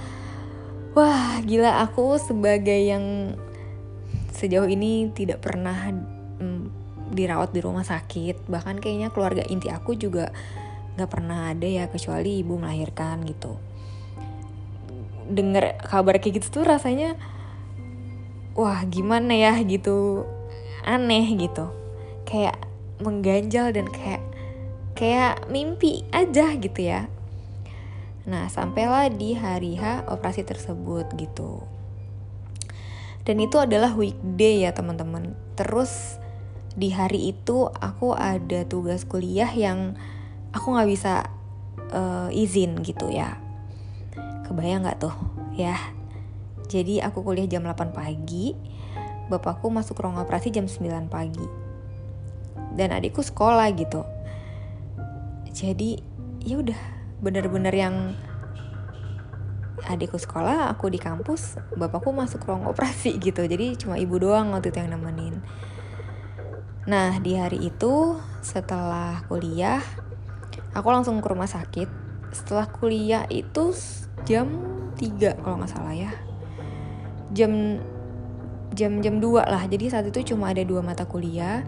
wah 0.96 1.38
gila. 1.44 1.84
Aku 1.86 2.16
sebagai 2.16 2.76
yang 2.76 3.36
sejauh 4.32 4.68
ini 4.68 5.12
tidak 5.12 5.44
pernah 5.44 5.92
um, 6.40 6.72
dirawat 7.12 7.52
di 7.52 7.60
rumah 7.60 7.84
sakit. 7.84 8.48
Bahkan 8.48 8.80
kayaknya 8.80 9.12
keluarga 9.12 9.44
inti 9.44 9.68
aku 9.68 9.94
juga 9.94 10.32
nggak 10.98 11.10
pernah 11.10 11.54
ada 11.54 11.68
ya 11.68 11.86
kecuali 11.86 12.42
ibu 12.42 12.58
melahirkan 12.58 13.22
gitu. 13.28 13.54
Dengar 15.28 15.76
kabar 15.84 16.16
kayak 16.16 16.40
gitu 16.40 16.60
tuh 16.60 16.64
rasanya 16.64 17.14
wah 18.54 18.80
gimana 18.88 19.34
ya 19.34 19.56
gitu. 19.64 20.24
Aneh 20.86 21.26
gitu. 21.36 21.68
Kayak 22.24 22.60
mengganjal 23.02 23.72
dan 23.74 23.88
kayak 23.88 24.22
kayak 24.98 25.46
mimpi 25.52 26.02
aja 26.10 26.54
gitu 26.58 26.80
ya. 26.80 27.06
Nah 28.28 28.50
sampailah 28.52 29.08
di 29.08 29.32
hari 29.38 29.78
H 29.78 30.04
operasi 30.10 30.44
tersebut 30.44 31.08
gitu. 31.16 31.64
Dan 33.24 33.44
itu 33.44 33.60
adalah 33.60 33.92
weekday 33.92 34.64
ya 34.64 34.72
teman-teman. 34.72 35.36
Terus 35.52 36.16
di 36.78 36.94
hari 36.94 37.34
itu 37.34 37.68
aku 37.68 38.16
ada 38.16 38.64
tugas 38.64 39.04
kuliah 39.04 39.50
yang 39.52 39.96
aku 40.52 40.72
nggak 40.72 40.88
bisa 40.88 41.28
uh, 41.92 42.28
izin 42.32 42.80
gitu 42.84 43.12
ya. 43.12 43.36
Kebayang 44.48 44.84
nggak 44.84 45.00
tuh? 45.04 45.16
Ya 45.52 45.97
jadi 46.68 47.00
aku 47.00 47.24
kuliah 47.24 47.48
jam 47.48 47.64
8 47.64 47.96
pagi, 47.96 48.52
bapakku 49.32 49.72
masuk 49.72 50.04
ruang 50.04 50.20
operasi 50.20 50.52
jam 50.52 50.68
9 50.68 51.08
pagi. 51.08 51.48
Dan 52.76 52.92
adikku 52.92 53.24
sekolah 53.24 53.72
gitu. 53.72 54.04
Jadi 55.48 55.96
ya 56.44 56.60
udah 56.60 56.80
bener-bener 57.24 57.72
yang 57.72 57.96
adikku 59.88 60.20
sekolah, 60.20 60.68
aku 60.68 60.92
di 60.92 61.00
kampus, 61.00 61.56
bapakku 61.72 62.12
masuk 62.12 62.44
ruang 62.44 62.68
operasi 62.68 63.16
gitu. 63.24 63.48
Jadi 63.48 63.80
cuma 63.80 63.96
ibu 63.96 64.20
doang 64.20 64.52
waktu 64.52 64.68
itu 64.68 64.84
yang 64.84 64.92
nemenin. 64.92 65.40
Nah, 66.84 67.16
di 67.16 67.36
hari 67.40 67.64
itu 67.64 68.20
setelah 68.44 69.24
kuliah, 69.24 69.80
aku 70.76 70.88
langsung 70.92 71.16
ke 71.24 71.28
rumah 71.32 71.48
sakit. 71.48 71.88
Setelah 72.28 72.68
kuliah 72.68 73.24
itu 73.32 73.72
jam 74.28 74.52
3 75.00 75.40
kalau 75.40 75.64
nggak 75.64 75.72
salah 75.72 75.96
ya 75.96 76.27
jam 77.32 77.82
jam 78.72 79.00
jam 79.00 79.14
2 79.18 79.44
lah. 79.44 79.64
Jadi 79.66 79.90
saat 79.90 80.06
itu 80.08 80.34
cuma 80.34 80.52
ada 80.52 80.62
dua 80.62 80.80
mata 80.84 81.08
kuliah. 81.08 81.64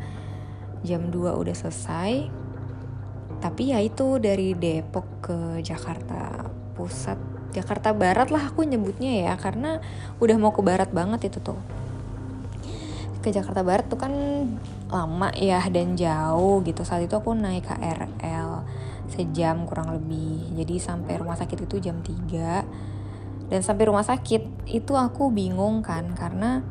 Jam 0.86 1.12
2 1.12 1.36
udah 1.36 1.54
selesai. 1.56 2.28
Tapi 3.40 3.72
ya 3.72 3.80
itu 3.80 4.20
dari 4.20 4.52
Depok 4.52 5.06
ke 5.24 5.38
Jakarta 5.64 6.48
Pusat. 6.76 7.18
Jakarta 7.50 7.90
Barat 7.90 8.30
lah 8.30 8.52
aku 8.52 8.62
nyebutnya 8.62 9.26
ya 9.26 9.34
karena 9.34 9.82
udah 10.22 10.36
mau 10.38 10.54
ke 10.54 10.62
barat 10.62 10.94
banget 10.94 11.32
itu 11.32 11.42
tuh. 11.42 11.58
Ke 13.20 13.34
Jakarta 13.34 13.66
Barat 13.66 13.90
tuh 13.90 13.98
kan 13.98 14.12
lama 14.86 15.28
ya 15.34 15.60
dan 15.66 15.98
jauh 15.98 16.62
gitu. 16.62 16.86
Saat 16.86 17.10
itu 17.10 17.16
aku 17.18 17.34
naik 17.34 17.66
KRL 17.66 18.64
sejam 19.10 19.66
kurang 19.66 19.90
lebih. 19.92 20.46
Jadi 20.54 20.78
sampai 20.78 21.18
rumah 21.18 21.34
sakit 21.34 21.66
itu 21.66 21.82
jam 21.82 21.98
3 22.00 22.89
dan 23.50 23.66
sampai 23.66 23.90
rumah 23.90 24.06
sakit 24.06 24.70
itu 24.70 24.94
aku 24.94 25.34
bingung 25.34 25.82
kan 25.82 26.14
karena 26.14 26.62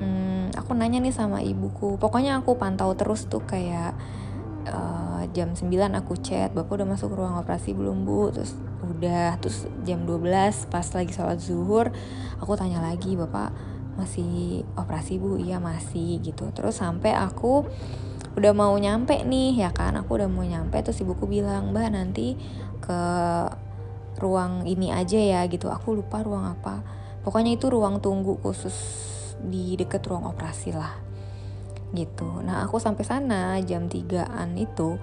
hmm, 0.00 0.56
aku 0.56 0.72
nanya 0.72 0.98
nih 0.98 1.12
sama 1.12 1.44
ibuku. 1.44 2.00
Pokoknya 2.00 2.40
aku 2.40 2.56
pantau 2.56 2.96
terus 2.96 3.28
tuh 3.28 3.44
kayak 3.44 3.92
uh, 4.64 5.22
jam 5.36 5.52
9 5.52 5.68
aku 6.00 6.16
chat 6.18 6.56
bapak 6.56 6.80
udah 6.80 6.88
masuk 6.88 7.12
ruang 7.12 7.36
operasi 7.36 7.76
belum 7.76 8.08
bu? 8.08 8.32
Terus 8.32 8.56
udah. 8.80 9.36
Terus 9.44 9.68
jam 9.84 10.08
12 10.08 10.72
pas 10.72 10.86
lagi 10.96 11.12
sholat 11.12 11.38
zuhur 11.38 11.92
aku 12.40 12.52
tanya 12.56 12.80
lagi 12.80 13.14
bapak 13.20 13.52
masih 14.00 14.64
operasi 14.80 15.20
bu? 15.20 15.36
Iya 15.36 15.60
masih 15.60 16.24
gitu. 16.24 16.48
Terus 16.56 16.80
sampai 16.80 17.12
aku 17.12 17.68
udah 18.40 18.56
mau 18.56 18.72
nyampe 18.80 19.20
nih 19.20 19.68
ya 19.68 19.70
kan? 19.76 20.00
Aku 20.00 20.16
udah 20.16 20.32
mau 20.32 20.48
nyampe 20.48 20.80
terus 20.80 21.04
ibuku 21.04 21.28
bilang 21.28 21.76
mbak 21.76 21.92
nanti 21.92 22.40
ke 22.80 23.00
ruang 24.18 24.66
ini 24.66 24.90
aja 24.90 25.18
ya 25.18 25.46
gitu. 25.46 25.70
Aku 25.70 25.94
lupa 25.94 26.24
ruang 26.24 26.48
apa. 26.48 26.82
Pokoknya 27.20 27.54
itu 27.54 27.68
ruang 27.68 28.00
tunggu 28.00 28.40
khusus 28.40 28.74
di 29.40 29.76
deket 29.76 30.04
ruang 30.08 30.26
operasi 30.32 30.72
lah 30.72 31.10
gitu. 31.92 32.42
Nah 32.42 32.62
aku 32.64 32.78
sampai 32.78 33.02
sana 33.02 33.58
jam 33.62 33.90
3an 33.90 34.54
itu 34.56 34.96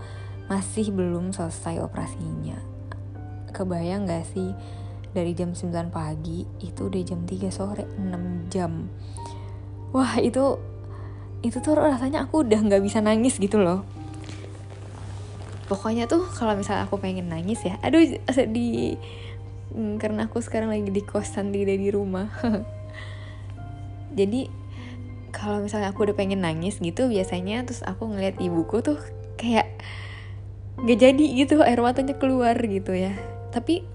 masih 0.47 0.95
belum 0.95 1.35
selesai 1.35 1.83
operasinya. 1.83 2.57
Kebayang 3.51 4.07
gak 4.07 4.27
sih? 4.31 4.55
Dari 5.11 5.33
jam 5.33 5.55
9 5.55 5.89
pagi 5.89 6.45
itu 6.61 6.87
udah 6.87 7.01
jam 7.03 7.25
3 7.25 7.49
sore 7.49 7.85
6 7.97 8.53
jam. 8.53 8.87
Wah 9.91 10.19
itu 10.21 10.59
itu 11.45 11.57
tuh 11.61 11.77
rasanya 11.77 12.25
aku 12.25 12.41
udah 12.45 12.59
nggak 12.65 12.81
bisa 12.81 12.97
nangis 12.97 13.37
gitu 13.37 13.61
loh 13.61 13.85
pokoknya 15.67 16.07
tuh 16.07 16.24
kalau 16.31 16.55
misalnya 16.55 16.88
aku 16.88 16.97
pengen 16.97 17.27
nangis 17.27 17.62
ya 17.62 17.75
aduh 17.83 18.01
sedih. 18.31 18.95
Hmm, 19.67 20.00
karena 20.00 20.31
aku 20.31 20.39
sekarang 20.39 20.71
lagi 20.71 20.88
di 20.88 21.03
kosan 21.03 21.51
tidak 21.51 21.75
di 21.75 21.91
rumah. 21.91 22.31
Jadi 24.19 24.47
kalau 25.36 25.62
misalnya 25.62 25.91
aku 25.91 26.07
udah 26.07 26.15
pengen 26.17 26.41
nangis 26.41 26.79
gitu 26.79 27.12
biasanya 27.12 27.62
terus 27.67 27.83
aku 27.83 28.09
ngeliat 28.09 28.39
ibuku 28.39 28.81
tuh 28.81 28.97
kayak 29.38 29.69
gak 30.81 30.97
jadi 30.97 31.25
gitu 31.38 31.62
air 31.62 31.77
matanya 31.83 32.15
keluar 32.17 32.55
gitu 32.57 32.95
ya. 32.95 33.13
Tapi 33.53 33.86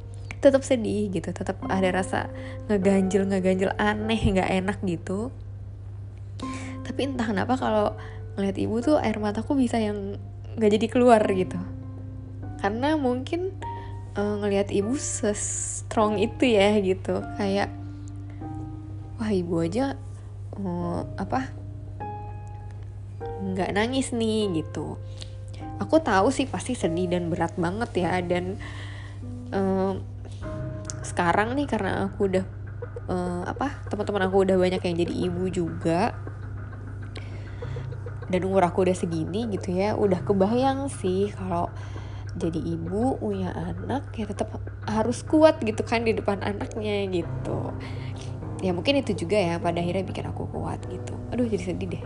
tetap 0.43 0.67
sedih 0.67 1.07
gitu 1.15 1.31
tetap 1.31 1.59
ada 1.71 1.89
rasa 1.95 2.27
ngeganjel 2.67 3.31
ngeganjel 3.31 3.71
aneh 3.79 4.19
nggak 4.19 4.51
enak 4.51 4.79
gitu. 4.83 5.31
Tapi 6.83 7.01
entah 7.07 7.27
kenapa 7.31 7.55
kalau 7.55 7.95
ngeliat 8.35 8.59
ibu 8.59 8.83
tuh 8.83 8.99
air 8.99 9.17
mataku 9.23 9.55
bisa 9.55 9.79
yang 9.79 10.19
nggak 10.57 10.71
jadi 10.79 10.87
keluar 10.89 11.23
gitu. 11.33 11.59
Karena 12.61 12.95
mungkin 12.95 13.51
uh, 14.15 14.39
ngelihat 14.43 14.71
ibu 14.71 14.95
strong 14.99 16.21
itu 16.21 16.45
ya 16.57 16.79
gitu. 16.81 17.21
Kayak 17.37 17.73
wah 19.19 19.31
ibu 19.31 19.55
aja 19.63 19.95
uh, 20.59 21.03
apa 21.17 21.51
nggak 23.43 23.75
nangis 23.75 24.15
nih 24.15 24.63
gitu. 24.63 24.99
Aku 25.83 25.99
tahu 25.99 26.31
sih 26.31 26.47
pasti 26.47 26.79
sedih 26.79 27.11
dan 27.11 27.27
berat 27.27 27.59
banget 27.59 28.07
ya 28.07 28.23
dan 28.23 28.55
uh, 29.51 29.99
sekarang 31.03 31.59
nih 31.59 31.67
karena 31.67 32.07
aku 32.07 32.31
udah 32.31 32.45
uh, 33.11 33.43
apa 33.47 33.83
teman-teman 33.91 34.31
aku 34.31 34.47
udah 34.47 34.57
banyak 34.57 34.83
yang 34.87 34.97
jadi 35.03 35.15
ibu 35.27 35.45
juga 35.51 36.15
dan 38.33 38.41
umur 38.49 38.65
aku 38.65 38.89
udah 38.89 38.97
segini 38.97 39.45
gitu 39.53 39.77
ya 39.77 39.93
udah 39.93 40.25
kebayang 40.25 40.89
sih 40.89 41.29
kalau 41.37 41.69
jadi 42.33 42.57
ibu 42.57 43.21
punya 43.21 43.53
anak 43.53 44.09
ya 44.17 44.25
tetap 44.25 44.57
harus 44.89 45.21
kuat 45.21 45.61
gitu 45.61 45.85
kan 45.85 46.09
di 46.09 46.17
depan 46.17 46.41
anaknya 46.41 47.05
gitu. 47.13 47.77
Ya 48.65 48.73
mungkin 48.73 49.05
itu 49.05 49.13
juga 49.13 49.37
ya 49.37 49.55
pada 49.61 49.85
akhirnya 49.85 50.01
bikin 50.01 50.25
aku 50.33 50.49
kuat 50.49 50.81
gitu. 50.89 51.13
Aduh 51.29 51.45
jadi 51.45 51.61
sedih 51.61 51.89
deh. 51.93 52.05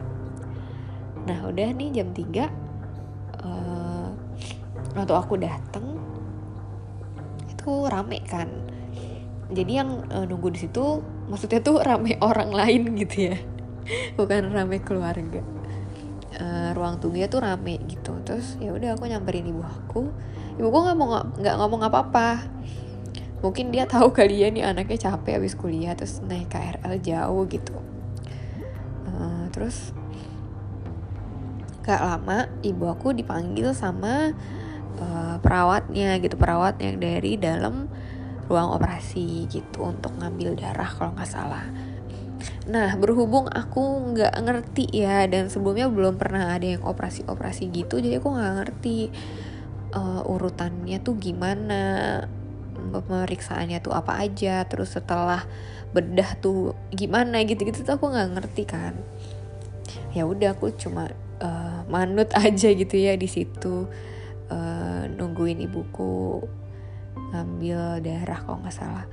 Nah 1.31 1.47
udah 1.47 1.71
nih 1.71 2.03
jam 2.03 2.11
3 2.11 2.27
uh, 2.27 2.43
eh, 2.43 4.09
waktu 4.99 5.15
aku 5.15 5.39
dateng 5.39 5.95
itu 7.47 7.71
rame 7.87 8.19
kan. 8.27 8.51
Jadi 9.55 9.73
yang 9.79 10.11
uh, 10.11 10.27
nunggu 10.27 10.59
di 10.59 10.67
situ 10.67 11.07
maksudnya 11.31 11.63
tuh 11.63 11.79
rame 11.83 12.19
orang 12.35 12.51
lain 12.51 12.99
gitu 12.99 13.31
ya 13.31 13.39
bukan 14.19 14.51
rame 14.51 14.83
keluarga 14.83 15.43
uh, 16.35 16.71
ruang 16.75 16.99
tunggunya 16.99 17.31
tuh 17.31 17.45
rame 17.45 17.79
gitu. 17.87 18.19
Terus 18.27 18.59
ya 18.59 18.75
udah 18.75 18.99
aku 18.99 19.07
nyamperin 19.07 19.47
ibu 19.47 19.63
aku. 19.63 20.11
Ibu 20.59 20.67
aku 20.67 20.79
nggak 20.83 20.97
mau 20.99 21.09
nggak 21.23 21.57
ngomong 21.61 21.83
apa 21.87 21.99
apa 22.03 22.29
mungkin 23.45 23.69
dia 23.71 23.85
tahu 23.85 24.11
kali 24.11 24.43
ya 24.43 24.49
nih 24.49 24.65
anaknya 24.65 25.13
capek 25.13 25.39
habis 25.41 25.55
kuliah 25.55 25.93
terus 25.93 26.25
naik 26.25 26.49
KRL 26.51 26.95
jauh 27.05 27.43
gitu. 27.47 27.77
Uh, 29.07 29.47
terus 29.53 29.93
gak 31.87 32.03
lama 32.03 32.51
ibu 32.67 32.91
aku 32.91 33.15
dipanggil 33.15 33.71
sama 33.71 34.35
uh, 34.99 35.37
perawatnya 35.39 36.19
gitu 36.19 36.35
perawat 36.35 36.83
yang 36.83 36.99
dari 36.99 37.39
dalam 37.39 37.87
ruang 38.51 38.75
operasi 38.75 39.47
gitu 39.47 39.87
untuk 39.87 40.11
ngambil 40.19 40.59
darah 40.59 40.91
kalau 40.91 41.15
nggak 41.15 41.31
salah. 41.31 41.63
Nah 42.67 42.99
berhubung 42.99 43.47
aku 43.47 44.15
nggak 44.15 44.35
ngerti 44.43 44.91
ya 44.91 45.27
dan 45.31 45.47
sebelumnya 45.47 45.87
belum 45.87 46.19
pernah 46.19 46.51
ada 46.51 46.67
yang 46.67 46.83
operasi-operasi 46.83 47.71
gitu 47.71 48.03
jadi 48.03 48.19
aku 48.19 48.35
nggak 48.35 48.55
ngerti 48.59 49.15
uh, 49.95 50.27
urutannya 50.27 50.99
tuh 50.99 51.15
gimana 51.15 51.83
pemeriksaannya 52.77 53.79
tuh 53.83 53.95
apa 53.95 54.19
aja 54.19 54.67
terus 54.67 54.95
setelah 54.95 55.47
bedah 55.95 56.37
tuh 56.43 56.75
gimana 56.93 57.41
gitu-gitu 57.47 57.87
tuh 57.87 57.95
aku 57.97 58.11
nggak 58.11 58.31
ngerti 58.35 58.63
kan. 58.67 58.95
Ya 60.11 60.27
udah 60.27 60.57
aku 60.57 60.75
cuma 60.75 61.09
uh, 61.39 61.81
manut 61.87 62.29
aja 62.45 62.69
gitu 62.75 62.97
ya 62.99 63.15
di 63.15 63.31
situ 63.31 63.87
uh, 64.51 65.03
nungguin 65.07 65.63
ibuku 65.63 66.43
ngambil 67.31 68.03
darah 68.03 68.41
kalau 68.43 68.59
nggak 68.61 68.75
salah. 68.75 69.07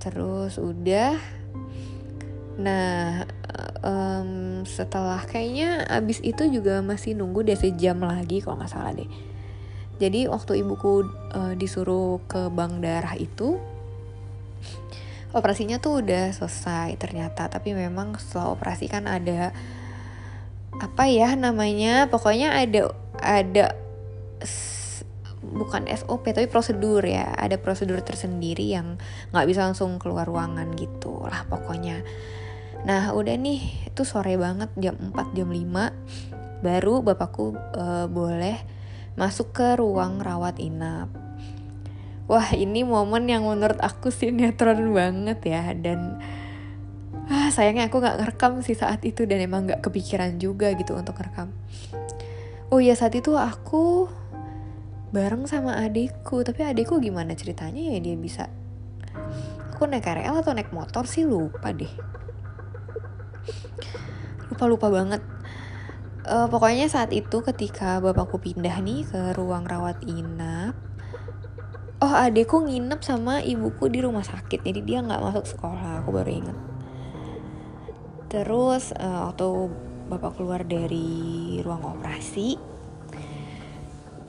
Terus 0.00 0.60
udah 0.60 1.43
nah 2.54 3.26
um, 3.84 4.62
setelah 4.64 5.20
kayaknya 5.28 5.84
abis 5.86 6.18
itu 6.24 6.48
juga 6.48 6.80
masih 6.80 7.12
nunggu 7.14 7.44
deh 7.44 7.58
sejam 7.58 8.00
lagi 8.00 8.40
kalau 8.40 8.58
nggak 8.58 8.72
salah 8.72 8.96
deh. 8.96 9.06
Jadi 10.02 10.26
waktu 10.26 10.64
ibuku 10.64 11.06
uh, 11.36 11.54
disuruh 11.54 12.18
ke 12.26 12.50
bank 12.50 12.82
darah 12.82 13.14
itu 13.14 13.62
operasinya 15.30 15.78
tuh 15.78 16.02
udah 16.02 16.34
selesai 16.34 16.98
ternyata. 16.98 17.46
Tapi 17.46 17.76
memang 17.76 18.18
setelah 18.18 18.50
operasi 18.50 18.90
kan 18.90 19.06
ada 19.06 19.54
apa 20.74 21.06
ya 21.06 21.38
namanya 21.38 22.10
pokoknya 22.10 22.58
ada 22.58 22.90
ada 23.22 23.78
bukan 25.44 25.86
SOP 25.86 26.34
tapi 26.34 26.50
prosedur 26.50 27.06
ya. 27.06 27.30
Ada 27.38 27.62
prosedur 27.62 28.02
tersendiri 28.02 28.66
yang 28.66 28.98
nggak 29.30 29.46
bisa 29.46 29.62
langsung 29.62 30.02
keluar 30.02 30.26
ruangan 30.26 30.74
gitu 30.74 31.22
lah 31.22 31.46
pokoknya 31.46 32.02
nah 32.84 33.16
udah 33.16 33.34
nih 33.36 33.88
itu 33.88 34.02
sore 34.04 34.36
banget 34.36 34.68
jam 34.76 34.96
4 35.00 35.36
jam 35.36 35.48
5 35.48 36.64
baru 36.64 37.00
bapakku 37.04 37.56
uh, 37.76 38.06
boleh 38.08 38.56
masuk 39.14 39.54
ke 39.54 39.78
ruang 39.78 40.18
rawat 40.18 40.58
inap. 40.58 41.06
Wah 42.24 42.50
ini 42.56 42.82
momen 42.82 43.28
yang 43.28 43.44
menurut 43.44 43.78
aku 43.84 44.08
sinetron 44.08 44.96
banget 44.96 45.38
ya 45.44 45.76
dan 45.76 46.18
ah 47.28 47.52
sayangnya 47.52 47.92
aku 47.92 48.00
nggak 48.00 48.16
ngerekam 48.20 48.64
sih 48.64 48.76
saat 48.76 49.04
itu 49.04 49.28
dan 49.28 49.44
emang 49.44 49.68
nggak 49.68 49.84
kepikiran 49.84 50.36
juga 50.40 50.72
gitu 50.76 50.92
untuk 50.92 51.16
rekam 51.20 51.52
oh 52.68 52.80
ya 52.82 52.92
saat 52.96 53.14
itu 53.14 53.38
aku 53.38 54.10
bareng 55.14 55.46
sama 55.46 55.78
adikku. 55.78 56.42
Tapi 56.42 56.66
adikku 56.66 56.98
gimana 56.98 57.38
ceritanya 57.38 57.78
ya 57.94 58.02
dia 58.02 58.18
bisa? 58.18 58.50
Aku 59.70 59.86
naik 59.86 60.02
KRL 60.02 60.42
atau 60.42 60.50
naik 60.50 60.74
motor 60.74 61.06
sih? 61.06 61.22
Lupa 61.22 61.70
deh 61.70 61.90
lupa 64.52 64.64
lupa 64.66 64.88
banget. 64.92 65.22
Uh, 66.24 66.48
pokoknya 66.48 66.88
saat 66.88 67.12
itu 67.12 67.44
ketika 67.44 68.00
bapakku 68.00 68.40
pindah 68.40 68.80
nih 68.80 69.04
ke 69.04 69.36
ruang 69.36 69.68
rawat 69.68 70.00
inap 70.08 70.72
oh 72.04 72.12
adikku 72.12 72.60
nginep 72.60 73.00
sama 73.00 73.40
ibuku 73.40 73.88
di 73.88 74.04
rumah 74.04 74.20
sakit 74.20 74.60
jadi 74.60 74.80
dia 74.84 74.98
nggak 75.00 75.24
masuk 75.24 75.48
sekolah 75.48 76.04
aku 76.04 76.12
baru 76.12 76.30
inget 76.36 76.58
terus 78.28 78.92
uh, 78.92 79.32
waktu 79.32 79.72
bapak 80.12 80.36
keluar 80.36 80.60
dari 80.68 81.56
ruang 81.64 81.80
operasi 81.80 82.60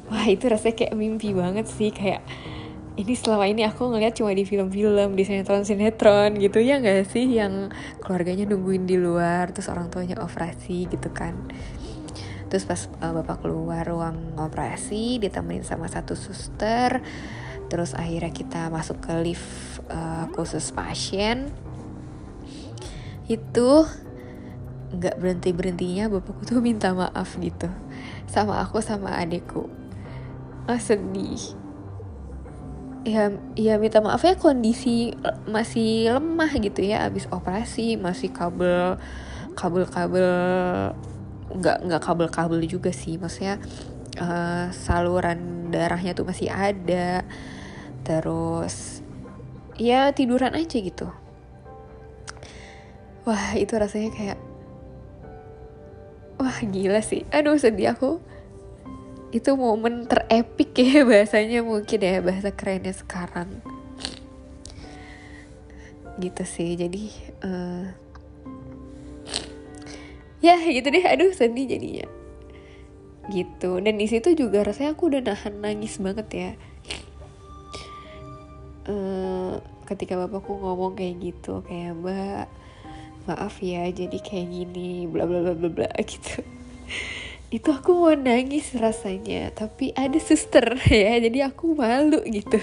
wah 0.08 0.24
itu 0.24 0.48
rasanya 0.48 0.76
kayak 0.80 0.96
mimpi 0.96 1.36
banget 1.36 1.68
sih 1.68 1.92
kayak 1.92 2.24
ini 2.96 3.14
selama 3.14 3.46
ini 3.52 3.68
aku 3.68 3.92
ngeliat 3.92 4.16
cuma 4.16 4.32
di 4.32 4.48
film-film 4.48 5.20
di 5.20 5.24
sinetron-sinetron 5.28 6.40
gitu 6.40 6.64
ya 6.64 6.80
nggak 6.80 7.04
sih? 7.12 7.28
Yang 7.28 7.76
keluarganya 8.00 8.48
nungguin 8.48 8.88
di 8.88 8.96
luar 8.96 9.52
terus 9.52 9.68
orang 9.68 9.92
tuanya 9.92 10.24
operasi 10.24 10.88
gitu 10.88 11.12
kan. 11.12 11.36
Terus 12.48 12.64
pas 12.64 12.88
uh, 13.04 13.12
bapak 13.20 13.44
keluar 13.44 13.84
ruang 13.84 14.40
operasi 14.40 15.20
ditemenin 15.20 15.68
sama 15.68 15.92
satu 15.92 16.16
suster 16.16 17.04
terus 17.66 17.98
akhirnya 17.98 18.30
kita 18.30 18.70
masuk 18.70 19.02
ke 19.04 19.14
lift 19.20 19.84
uh, 19.92 20.32
khusus 20.32 20.72
pasien. 20.72 21.52
Itu 23.28 23.84
nggak 24.96 25.20
berhenti 25.20 25.52
berhentinya 25.52 26.08
bapakku 26.08 26.48
tuh 26.48 26.64
minta 26.64 26.96
maaf 26.96 27.36
gitu. 27.44 27.68
Sama 28.32 28.64
aku 28.64 28.80
sama 28.80 29.20
adekku 29.20 29.68
ah, 30.72 30.80
sedih 30.80 31.65
ya 33.06 33.30
ya 33.54 33.78
minta 33.78 34.02
maaf 34.02 34.26
ya 34.26 34.34
kondisi 34.34 35.14
masih 35.46 36.10
lemah 36.18 36.50
gitu 36.58 36.82
ya 36.82 37.06
abis 37.06 37.30
operasi 37.30 38.02
masih 38.02 38.34
kabel 38.34 38.98
kabel 39.54 39.86
kabel 39.86 40.30
nggak 41.54 41.78
nggak 41.86 42.02
kabel 42.02 42.28
kabel 42.34 42.60
juga 42.66 42.90
sih 42.90 43.22
maksudnya 43.22 43.62
uh, 44.18 44.74
saluran 44.74 45.70
darahnya 45.70 46.18
tuh 46.18 46.26
masih 46.26 46.50
ada 46.50 47.22
terus 48.02 49.06
ya 49.76 50.12
tiduran 50.16 50.56
aja 50.56 50.78
gitu. 50.80 51.08
Wah 53.26 53.58
itu 53.58 53.74
rasanya 53.76 54.10
kayak 54.14 54.40
wah 56.38 56.58
gila 56.62 57.02
sih. 57.02 57.26
Aduh 57.34 57.58
sedih 57.58 57.98
aku 57.98 58.22
itu 59.34 59.52
momen 59.58 60.06
terepik 60.06 60.76
ya 60.78 61.02
bahasanya 61.10 61.66
mungkin 61.66 62.00
ya 62.02 62.22
bahasa 62.22 62.54
kerennya 62.54 62.94
sekarang. 62.94 63.62
Gitu 66.22 66.44
sih 66.48 66.78
jadi 66.78 67.04
uh, 67.44 67.86
ya 70.44 70.60
gitu 70.62 70.88
deh. 70.92 71.06
Aduh 71.06 71.32
sedih 71.34 71.66
jadinya. 71.66 72.08
Gitu. 73.32 73.72
Dan 73.82 73.98
di 73.98 74.06
situ 74.06 74.38
juga 74.38 74.62
rasanya 74.62 74.94
aku 74.94 75.10
udah 75.10 75.22
nahan 75.26 75.62
nangis 75.62 75.98
banget 75.98 76.28
ya. 76.30 76.52
Uh, 78.86 79.58
ketika 79.86 80.18
bapakku 80.18 80.58
ngomong 80.58 80.98
kayak 80.98 81.22
gitu 81.22 81.62
kayak 81.66 81.94
mbak 81.98 82.50
maaf 83.26 83.58
ya 83.62 83.90
jadi 83.90 84.18
kayak 84.22 84.50
gini 84.50 85.10
bla 85.10 85.26
bla 85.26 85.42
bla 85.42 85.54
bla 85.58 85.70
bla 85.70 85.90
gitu 86.10 86.42
itu 87.54 87.70
aku 87.70 87.94
mau 87.94 88.16
nangis 88.18 88.74
rasanya 88.74 89.54
tapi 89.54 89.94
ada 89.94 90.18
suster 90.18 90.66
ya 90.90 91.22
jadi 91.22 91.54
aku 91.54 91.78
malu 91.78 92.22
gitu. 92.26 92.58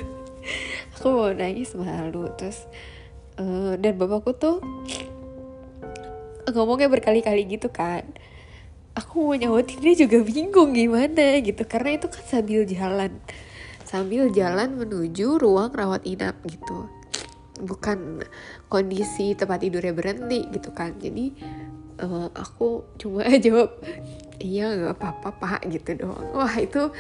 Aku 0.99 1.07
mau 1.15 1.31
nangis 1.31 1.75
malu 1.79 2.27
terus 2.35 2.67
uh, 3.39 3.79
dan 3.79 3.95
bapakku 3.95 4.35
tuh 4.35 4.59
ngomongnya 6.51 6.91
berkali-kali 6.91 7.47
gitu 7.47 7.71
kan. 7.71 8.03
Aku 8.99 9.33
mau 9.33 9.37
nyautinnya 9.39 9.95
juga 9.97 10.21
bingung 10.21 10.75
gimana 10.75 11.41
gitu 11.41 11.63
karena 11.65 11.97
itu 11.97 12.11
kan 12.11 12.25
sambil 12.29 12.67
jalan 12.67 13.23
sambil 13.87 14.29
jalan 14.35 14.77
menuju 14.77 15.39
ruang 15.39 15.71
rawat 15.71 16.03
inap 16.03 16.37
gitu. 16.45 16.91
Bukan 17.63 18.27
kondisi 18.67 19.39
tempat 19.39 19.63
tidurnya 19.63 19.95
berhenti 19.95 20.43
gitu 20.51 20.75
kan 20.75 20.99
jadi 20.99 21.31
uh, 22.01 22.29
aku 22.33 22.87
cuma 22.97 23.27
jawab 23.45 23.77
iya 24.41 24.73
nggak 24.73 24.97
apa-apa 24.97 25.29
pak 25.37 25.61
gitu 25.69 26.07
doang. 26.07 26.33
Wah 26.33 26.55
itu 26.57 26.91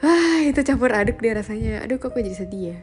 wah 0.00 0.38
itu 0.44 0.60
campur 0.66 0.92
aduk 0.92 1.22
dia 1.22 1.36
rasanya. 1.36 1.84
Aduh 1.84 1.96
kok 1.96 2.12
jadi 2.16 2.36
sedih 2.36 2.64
ya? 2.76 2.78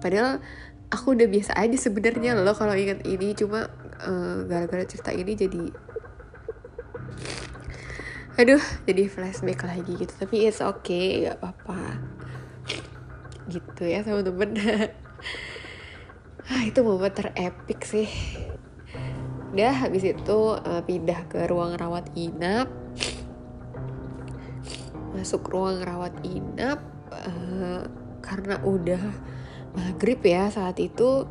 Padahal 0.00 0.40
aku 0.88 1.16
udah 1.16 1.26
biasa 1.28 1.56
aja 1.58 1.76
sebenarnya 1.76 2.38
loh 2.38 2.56
kalau 2.56 2.74
ingat 2.74 3.04
ini. 3.04 3.34
Cuma 3.36 3.68
uh, 4.04 4.36
gara-gara 4.48 4.84
cerita 4.88 5.10
ini 5.12 5.32
jadi 5.34 5.62
aduh 8.34 8.62
jadi 8.88 9.06
flashback 9.06 9.66
lagi 9.66 9.92
gitu. 9.94 10.12
Tapi 10.16 10.48
it's 10.48 10.62
okay 10.62 11.30
gak 11.30 11.38
apa-apa. 11.42 11.98
Gitu 13.50 13.82
ya 13.84 14.00
teman-teman. 14.02 14.54
Ah 16.44 16.60
itu 16.68 16.84
momen 16.84 17.08
terepik 17.08 17.88
sih 17.88 18.04
udah 19.54 19.86
habis 19.86 20.02
itu 20.02 20.58
uh, 20.58 20.82
pindah 20.82 21.30
ke 21.30 21.46
ruang 21.46 21.78
rawat 21.78 22.10
inap. 22.18 22.66
Masuk 25.14 25.46
ruang 25.46 25.78
rawat 25.78 26.10
inap 26.26 26.82
uh, 27.14 27.86
karena 28.18 28.58
udah 28.66 28.98
maghrib 29.78 30.18
ya 30.26 30.50
saat 30.50 30.82
itu. 30.82 31.30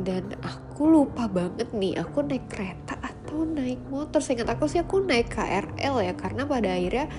Dan 0.00 0.32
aku 0.40 0.88
lupa 0.88 1.28
banget 1.28 1.68
nih 1.76 2.00
aku 2.00 2.24
naik 2.24 2.48
kereta 2.48 2.96
atau 3.04 3.44
naik 3.44 3.84
motor? 3.92 4.24
Seingat 4.24 4.48
aku 4.48 4.64
sih 4.64 4.80
aku 4.80 5.04
naik 5.04 5.36
KRL 5.36 6.00
ya 6.00 6.16
karena 6.16 6.48
pada 6.48 6.72
akhirnya 6.72 7.12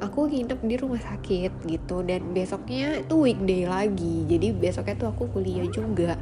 aku 0.00 0.32
nginep 0.32 0.64
di 0.64 0.76
rumah 0.80 1.04
sakit 1.04 1.68
gitu. 1.68 2.00
Dan 2.08 2.32
besoknya 2.32 3.04
itu 3.04 3.20
weekday 3.20 3.68
lagi 3.68 4.24
jadi 4.24 4.48
besoknya 4.56 4.96
tuh 4.96 5.12
aku 5.12 5.28
kuliah 5.28 5.68
juga 5.68 6.16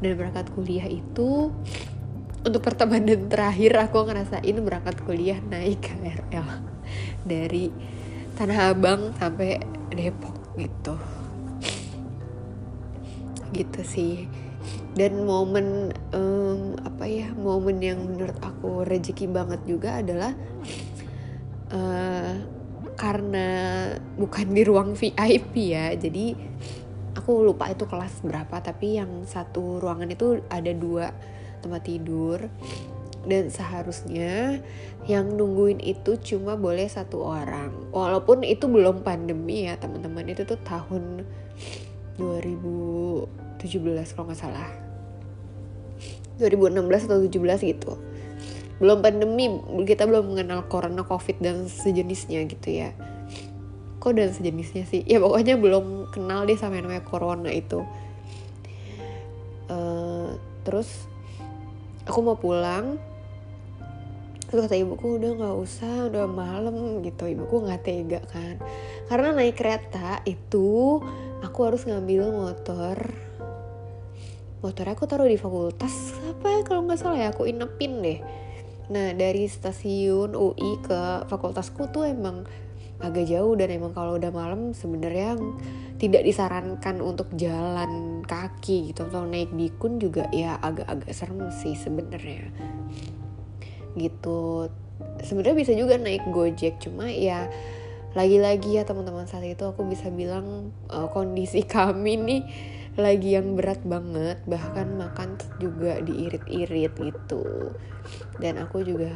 dan 0.00 0.12
berangkat 0.16 0.48
kuliah 0.56 0.88
itu 0.88 1.52
untuk 2.40 2.64
pertemanan 2.64 3.28
terakhir 3.28 3.76
aku 3.76 4.08
ngerasain 4.08 4.56
berangkat 4.64 4.96
kuliah 5.04 5.36
naik 5.44 5.84
KRL 5.84 6.48
dari 7.28 7.68
Tanah 8.32 8.72
Abang 8.72 9.12
sampai 9.20 9.60
Depok 9.92 10.56
gitu. 10.56 10.96
Gitu 13.52 13.80
sih. 13.84 14.24
Dan 14.96 15.28
momen 15.28 15.92
um, 16.16 16.72
apa 16.80 17.04
ya 17.04 17.28
momen 17.36 17.84
yang 17.84 18.00
menurut 18.00 18.40
aku 18.40 18.88
rezeki 18.88 19.28
banget 19.28 19.60
juga 19.68 20.00
adalah 20.00 20.32
uh, 21.76 22.34
karena 22.96 23.48
bukan 24.16 24.48
di 24.52 24.62
ruang 24.64 24.92
VIP 24.92 25.72
ya 25.72 25.96
jadi 25.96 26.36
aku 27.30 27.46
lupa 27.46 27.70
itu 27.70 27.86
kelas 27.86 28.26
berapa 28.26 28.58
tapi 28.58 28.98
yang 28.98 29.22
satu 29.22 29.78
ruangan 29.78 30.10
itu 30.10 30.42
ada 30.50 30.74
dua 30.74 31.14
tempat 31.62 31.86
tidur. 31.86 32.42
Dan 33.22 33.54
seharusnya 33.54 34.58
yang 35.06 35.38
nungguin 35.38 35.78
itu 35.78 36.18
cuma 36.18 36.58
boleh 36.58 36.90
satu 36.90 37.22
orang. 37.22 37.70
Walaupun 37.94 38.42
itu 38.42 38.66
belum 38.66 39.06
pandemi 39.06 39.70
ya 39.70 39.78
teman-teman. 39.78 40.26
Itu 40.26 40.42
tuh 40.42 40.58
tahun 40.66 41.22
2017 42.18 43.30
kalau 44.18 44.26
nggak 44.26 44.40
salah. 44.42 44.74
2016 46.42 47.06
atau 47.06 47.22
17 47.22 47.70
gitu. 47.70 47.94
Belum 48.82 48.98
pandemi 48.98 49.46
kita 49.86 50.10
belum 50.10 50.34
mengenal 50.34 50.66
corona 50.66 51.06
covid 51.06 51.38
dan 51.38 51.70
sejenisnya 51.70 52.42
gitu 52.50 52.82
ya 52.82 52.90
kok 54.00 54.16
dan 54.16 54.32
sejenisnya 54.32 54.88
sih. 54.88 55.04
Ya 55.04 55.20
pokoknya 55.20 55.60
belum 55.60 56.08
kenal 56.08 56.48
deh 56.48 56.56
sama 56.56 56.80
yang 56.80 56.88
namanya 56.88 57.04
corona 57.04 57.52
itu. 57.52 57.84
Uh, 59.68 60.34
terus 60.64 60.88
aku 62.08 62.18
mau 62.24 62.40
pulang. 62.40 62.96
Terus 64.50 64.66
kata 64.66 64.74
ibuku 64.74 65.20
udah 65.20 65.30
nggak 65.36 65.56
usah 65.62 66.08
udah 66.08 66.26
malam 66.26 67.04
gitu. 67.04 67.28
Ibuku 67.28 67.62
nggak 67.62 67.80
tega 67.84 68.20
kan. 68.24 68.56
Karena 69.06 69.36
naik 69.36 69.60
kereta 69.60 70.24
itu 70.24 70.98
aku 71.44 71.58
harus 71.68 71.84
ngambil 71.84 72.32
motor. 72.32 72.96
Motor 74.64 74.86
aku 74.90 75.04
taruh 75.06 75.28
di 75.28 75.36
fakultas. 75.36 76.16
Apa 76.24 76.56
ya 76.56 76.60
kalau 76.64 76.88
nggak 76.88 76.98
salah 76.98 77.20
ya 77.20 77.28
aku 77.30 77.46
inepin 77.46 78.00
deh. 78.00 78.18
Nah 78.90 79.14
dari 79.14 79.46
stasiun 79.46 80.34
UI 80.34 80.82
ke 80.82 81.30
fakultasku 81.30 81.94
tuh 81.94 82.10
emang 82.10 82.42
agak 83.00 83.28
jauh 83.28 83.56
dan 83.56 83.72
emang 83.72 83.96
kalau 83.96 84.20
udah 84.20 84.28
malam 84.28 84.76
sebenarnya 84.76 85.36
tidak 86.00 86.24
disarankan 86.24 87.00
untuk 87.04 87.28
jalan 87.36 88.24
kaki 88.24 88.92
gitu 88.92 89.08
atau 89.08 89.28
naik 89.28 89.52
bikun 89.52 90.00
juga 90.00 90.28
ya 90.32 90.56
agak-agak 90.60 91.12
serem 91.12 91.48
sih 91.52 91.76
sebenarnya. 91.76 92.48
Gitu. 93.96 94.68
Sebenarnya 95.20 95.56
bisa 95.56 95.72
juga 95.76 95.96
naik 96.00 96.28
gojek 96.32 96.80
cuma 96.80 97.08
ya 97.08 97.48
lagi-lagi 98.16 98.80
ya 98.80 98.82
teman-teman 98.82 99.28
saat 99.28 99.46
itu 99.46 99.62
aku 99.62 99.86
bisa 99.86 100.10
bilang 100.10 100.74
uh, 100.90 101.06
kondisi 101.12 101.62
kami 101.76 102.16
nih 102.16 102.42
lagi 102.98 103.38
yang 103.38 103.54
berat 103.54 103.80
banget 103.86 104.42
bahkan 104.50 104.92
makan 104.98 105.40
juga 105.62 106.00
diirit-irit 106.04 106.92
gitu. 106.96 107.72
Dan 108.40 108.56
aku 108.60 108.82
juga 108.82 109.12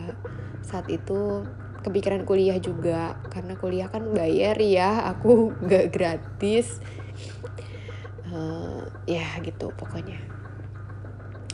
saat 0.60 0.88
itu 0.88 1.44
kepikiran 1.84 2.24
kuliah 2.24 2.56
juga. 2.56 3.20
Karena 3.28 3.54
kuliah 3.60 3.88
kan 3.92 4.08
bayar 4.10 4.56
ya 4.58 5.04
aku 5.12 5.52
gak 5.70 5.92
gratis. 5.92 6.80
Uh, 8.32 8.88
ya 9.04 9.36
gitu 9.44 9.70
pokoknya. 9.76 10.18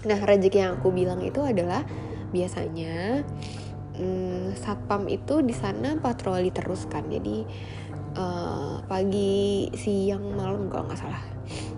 Nah 0.06 0.16
rezeki 0.22 0.58
yang 0.64 0.72
aku 0.80 0.94
bilang 0.94 1.20
itu 1.20 1.44
adalah 1.44 1.84
biasanya 2.30 3.26
um, 4.00 4.54
satpam 4.56 5.10
itu 5.10 5.44
di 5.44 5.52
sana 5.52 5.98
patroli 6.00 6.48
terus 6.48 6.88
kan. 6.88 7.04
Jadi 7.10 7.44
uh, 8.16 8.80
pagi 8.88 9.68
siang 9.76 10.32
malam 10.38 10.72
kalau 10.72 10.88
nggak 10.88 11.00
salah. 11.04 11.20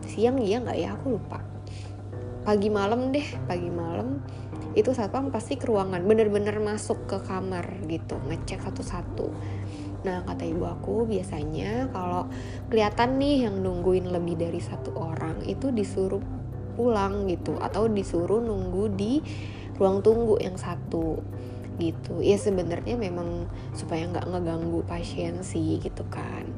Siang 0.07 0.39
iya 0.39 0.63
nggak 0.63 0.79
ya? 0.79 0.95
Aku 0.95 1.19
lupa. 1.19 1.43
Pagi 2.47 2.69
malam 2.71 3.11
deh 3.11 3.27
pagi 3.51 3.71
malam 3.71 4.23
itu 4.73 4.97
satpam 4.97 5.29
pasti 5.29 5.61
ke 5.61 5.69
ruangan 5.69 6.01
bener-bener 6.05 6.57
masuk 6.61 7.05
ke 7.05 7.21
kamar 7.25 7.85
gitu 7.89 8.17
ngecek 8.29 8.65
satu-satu. 8.65 9.29
Nah 10.03 10.27
kata 10.27 10.43
ibu 10.49 10.67
aku 10.67 11.07
biasanya 11.07 11.93
kalau 11.93 12.27
kelihatan 12.73 13.21
nih 13.21 13.47
yang 13.49 13.61
nungguin 13.63 14.11
lebih 14.11 14.41
dari 14.41 14.59
satu 14.59 14.97
orang 14.99 15.45
itu 15.47 15.71
disuruh 15.71 16.23
pulang 16.73 17.29
gitu 17.29 17.61
atau 17.61 17.85
disuruh 17.87 18.41
nunggu 18.41 18.85
di 18.97 19.21
ruang 19.77 20.01
tunggu 20.01 20.41
yang 20.41 20.57
satu 20.57 21.21
gitu. 21.77 22.25
Ya 22.25 22.41
sebenarnya 22.41 22.97
memang 22.97 23.49
supaya 23.77 24.09
nggak 24.09 24.27
ngeganggu 24.29 24.81
pasien 24.89 25.45
sih 25.45 25.79
gitu 25.79 26.03
kan. 26.09 26.49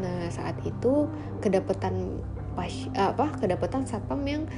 Nah 0.00 0.28
saat 0.32 0.56
itu 0.64 1.08
kedapetan 1.44 2.20
pas 2.56 2.72
apa 2.96 3.36
kedapatan 3.36 3.84
satpam 3.84 4.24
yang 4.24 4.48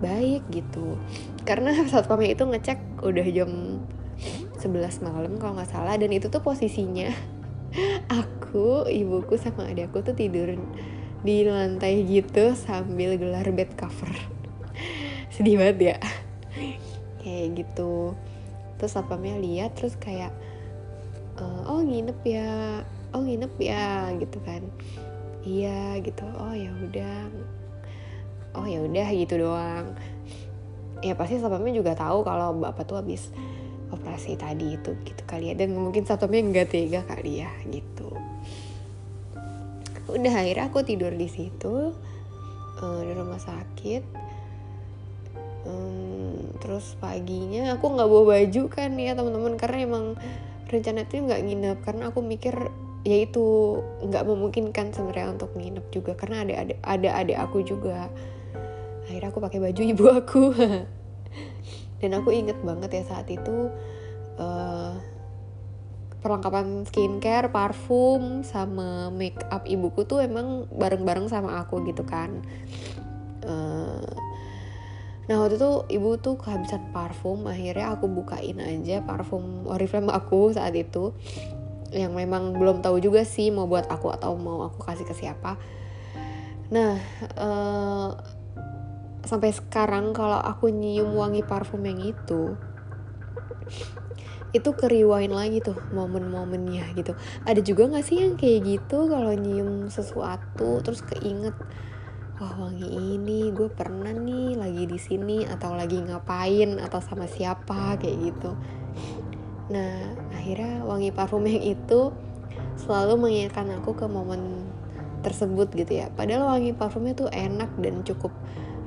baik 0.00 0.44
gitu. 0.52 1.00
Karena 1.48 1.72
satpamnya 1.92 2.36
itu 2.36 2.44
ngecek 2.44 3.02
udah 3.02 3.26
jam 3.32 3.80
11 4.60 5.04
malam 5.04 5.36
kalau 5.36 5.60
nggak 5.60 5.70
salah 5.70 5.94
dan 6.00 6.08
itu 6.08 6.32
tuh 6.32 6.40
posisinya 6.40 7.12
aku 8.20 8.88
ibuku 8.88 9.36
sama 9.36 9.68
adikku 9.68 10.00
tuh 10.00 10.16
tidur 10.16 10.56
di 11.20 11.44
lantai 11.44 12.06
gitu 12.08 12.56
sambil 12.56 13.18
gelar 13.20 13.46
bed 13.52 13.74
cover. 13.76 14.08
Sedih 15.34 15.60
banget 15.60 15.78
ya. 15.94 15.98
Kayak 17.20 17.64
gitu. 17.64 18.14
Terus 18.76 18.92
satpamnya 18.92 19.36
lihat 19.40 19.74
terus 19.76 19.96
kayak 19.98 20.32
oh 21.66 21.82
nginep 21.82 22.20
ya. 22.24 22.80
Oh 23.12 23.20
nginep 23.24 23.52
ya 23.58 24.12
gitu 24.16 24.38
kan. 24.46 24.62
Iya 25.42 25.98
gitu. 26.00 26.24
Oh 26.38 26.54
ya 26.54 26.70
udah 26.70 27.26
oh 28.56 28.66
ya 28.66 28.80
udah 28.80 29.08
gitu 29.12 29.36
doang. 29.38 29.92
Ya 31.04 31.12
pasti 31.12 31.36
satpamnya 31.36 31.76
juga 31.76 31.92
tahu 31.92 32.24
kalau 32.24 32.56
bapak 32.56 32.88
tuh 32.88 32.96
habis 32.96 33.28
operasi 33.92 34.34
tadi 34.34 34.74
itu 34.80 34.96
gitu 35.04 35.22
kali 35.28 35.52
ya. 35.52 35.54
Dan 35.54 35.76
mungkin 35.76 36.08
satpamnya 36.08 36.42
nggak 36.42 36.68
tega 36.72 37.00
kali 37.04 37.44
ya 37.44 37.52
gitu. 37.68 38.08
Udah 40.08 40.32
akhirnya 40.32 40.72
aku 40.72 40.80
tidur 40.86 41.12
di 41.12 41.28
situ 41.28 41.92
uh, 42.80 43.00
di 43.04 43.12
rumah 43.12 43.38
sakit. 43.38 44.02
Um, 45.66 46.56
terus 46.62 46.94
paginya 47.02 47.74
aku 47.74 47.90
nggak 47.90 48.08
bawa 48.08 48.24
baju 48.38 48.62
kan 48.72 48.96
ya 48.96 49.12
teman-teman. 49.12 49.54
Karena 49.60 49.78
emang 49.84 50.04
rencana 50.70 51.04
itu 51.04 51.20
nggak 51.20 51.42
nginep. 51.44 51.78
Karena 51.84 52.08
aku 52.08 52.24
mikir 52.24 52.56
ya 53.06 53.22
itu 53.22 53.78
nggak 54.02 54.24
memungkinkan 54.26 54.96
sebenarnya 54.96 55.36
untuk 55.36 55.52
nginep 55.54 55.86
juga. 55.92 56.16
Karena 56.16 56.42
ada 56.46 56.64
ada 56.64 56.74
ada 56.82 57.08
adik 57.20 57.38
aku 57.38 57.66
juga 57.66 58.08
akhirnya 59.06 59.30
aku 59.30 59.40
pakai 59.40 59.58
baju 59.62 59.80
ibu 59.94 60.04
aku 60.10 60.42
dan 62.02 62.10
aku 62.12 62.28
inget 62.34 62.58
banget 62.60 62.90
ya 63.00 63.02
saat 63.08 63.26
itu 63.32 63.72
uh, 64.36 64.94
perlengkapan 66.26 66.82
skincare, 66.82 67.54
parfum, 67.54 68.42
sama 68.42 69.14
make 69.14 69.38
up 69.46 69.62
ibuku 69.62 70.02
tuh 70.02 70.26
emang 70.26 70.66
bareng-bareng 70.74 71.30
sama 71.30 71.62
aku 71.62 71.86
gitu 71.86 72.02
kan. 72.02 72.42
Uh, 73.46 74.02
nah 75.30 75.38
waktu 75.38 75.54
itu 75.54 75.86
ibu 75.94 76.18
tuh 76.18 76.34
kehabisan 76.34 76.90
parfum, 76.90 77.46
akhirnya 77.46 77.94
aku 77.94 78.10
bukain 78.10 78.58
aja 78.58 79.06
parfum 79.06 79.66
Oriflame 79.70 80.10
aku 80.10 80.50
saat 80.50 80.74
itu, 80.74 81.14
yang 81.94 82.10
memang 82.10 82.58
belum 82.58 82.82
tahu 82.82 82.98
juga 82.98 83.22
sih 83.22 83.54
mau 83.54 83.70
buat 83.70 83.86
aku 83.86 84.10
atau 84.10 84.34
mau 84.34 84.66
aku 84.66 84.82
kasih 84.82 85.06
ke 85.06 85.14
siapa. 85.14 85.54
Nah 86.74 86.98
uh, 87.38 88.10
sampai 89.26 89.50
sekarang 89.50 90.14
kalau 90.14 90.38
aku 90.38 90.70
nyium 90.70 91.12
wangi 91.12 91.42
parfum 91.42 91.82
yang 91.82 91.98
itu 92.00 92.54
itu 94.54 94.70
keriwain 94.72 95.28
lagi 95.28 95.60
tuh 95.60 95.76
momen-momennya 95.92 96.96
gitu. 96.96 97.12
Ada 97.44 97.60
juga 97.60 97.92
gak 97.92 98.06
sih 98.06 98.24
yang 98.24 98.40
kayak 98.40 98.64
gitu 98.64 99.04
kalau 99.10 99.36
nyium 99.36 99.92
sesuatu 99.92 100.80
terus 100.80 101.04
keinget 101.04 101.52
wah 102.36 102.52
wangi 102.56 102.88
ini 102.88 103.52
gue 103.52 103.68
pernah 103.72 104.12
nih 104.12 104.56
lagi 104.56 104.84
di 104.88 104.98
sini 105.00 105.44
atau 105.44 105.72
lagi 105.72 106.00
ngapain 106.00 106.80
atau 106.80 107.00
sama 107.04 107.28
siapa 107.28 108.00
kayak 108.00 108.16
gitu. 108.32 108.56
Nah 109.72 110.16
akhirnya 110.32 110.84
wangi 110.88 111.12
parfum 111.12 111.44
yang 111.44 111.64
itu 111.76 112.12
selalu 112.76 113.28
mengingatkan 113.28 113.72
aku 113.76 113.96
ke 113.96 114.06
momen 114.08 114.68
tersebut 115.24 115.72
gitu 115.74 116.00
ya. 116.00 116.12
Padahal 116.12 116.48
wangi 116.56 116.76
parfumnya 116.76 117.16
tuh 117.16 117.28
enak 117.32 117.72
dan 117.80 118.04
cukup 118.04 118.30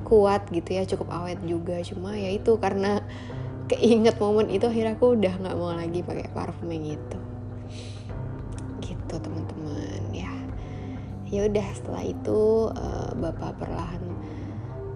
kuat 0.04 0.48
gitu 0.52 0.70
ya 0.76 0.84
cukup 0.86 1.10
awet 1.12 1.40
juga. 1.46 1.80
Cuma 1.84 2.16
ya 2.16 2.32
itu 2.32 2.56
karena 2.58 3.04
keinget 3.70 4.18
momen 4.18 4.50
itu 4.50 4.66
akhirnya 4.66 4.98
aku 4.98 5.14
udah 5.14 5.34
nggak 5.38 5.58
mau 5.58 5.72
lagi 5.76 6.02
pakai 6.02 6.28
parfum 6.34 6.70
yang 6.74 6.98
itu. 6.98 7.20
Gitu 8.82 9.14
teman-teman 9.20 10.04
ya. 10.12 10.34
Ya 11.30 11.46
udah 11.46 11.68
setelah 11.78 12.04
itu 12.04 12.74
uh, 12.74 13.14
bapak 13.14 13.62
perlahan 13.62 14.02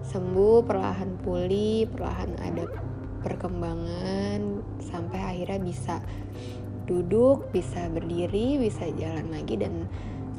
sembuh 0.04 0.62
perlahan 0.66 1.16
pulih 1.22 1.88
perlahan 1.90 2.36
ada 2.38 2.68
perkembangan 3.24 4.60
sampai 4.78 5.16
akhirnya 5.16 5.58
bisa 5.58 5.98
duduk 6.84 7.48
bisa 7.50 7.88
berdiri 7.88 8.60
bisa 8.60 8.84
jalan 9.00 9.32
lagi 9.32 9.56
dan 9.56 9.88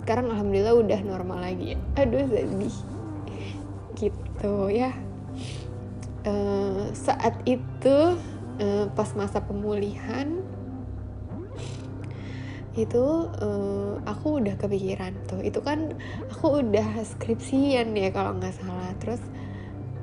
sekarang 0.06 0.30
alhamdulillah 0.30 0.78
udah 0.78 1.00
normal 1.02 1.42
lagi. 1.42 1.74
Aduh 1.98 2.30
sedih. 2.30 2.78
Gitu 3.98 4.35
ya. 4.72 4.92
Uh, 6.26 6.90
saat 6.98 7.38
itu 7.46 8.18
uh, 8.58 8.86
pas 8.98 9.10
masa 9.14 9.46
pemulihan 9.46 10.42
itu 12.76 13.32
uh, 13.40 14.04
aku 14.04 14.44
udah 14.44 14.60
kepikiran 14.60 15.16
tuh. 15.32 15.40
Itu 15.40 15.64
kan 15.64 15.96
aku 16.28 16.60
udah 16.60 17.00
skripsian 17.08 17.96
ya 17.96 18.12
kalau 18.12 18.36
nggak 18.36 18.56
salah. 18.60 18.92
Terus 19.00 19.24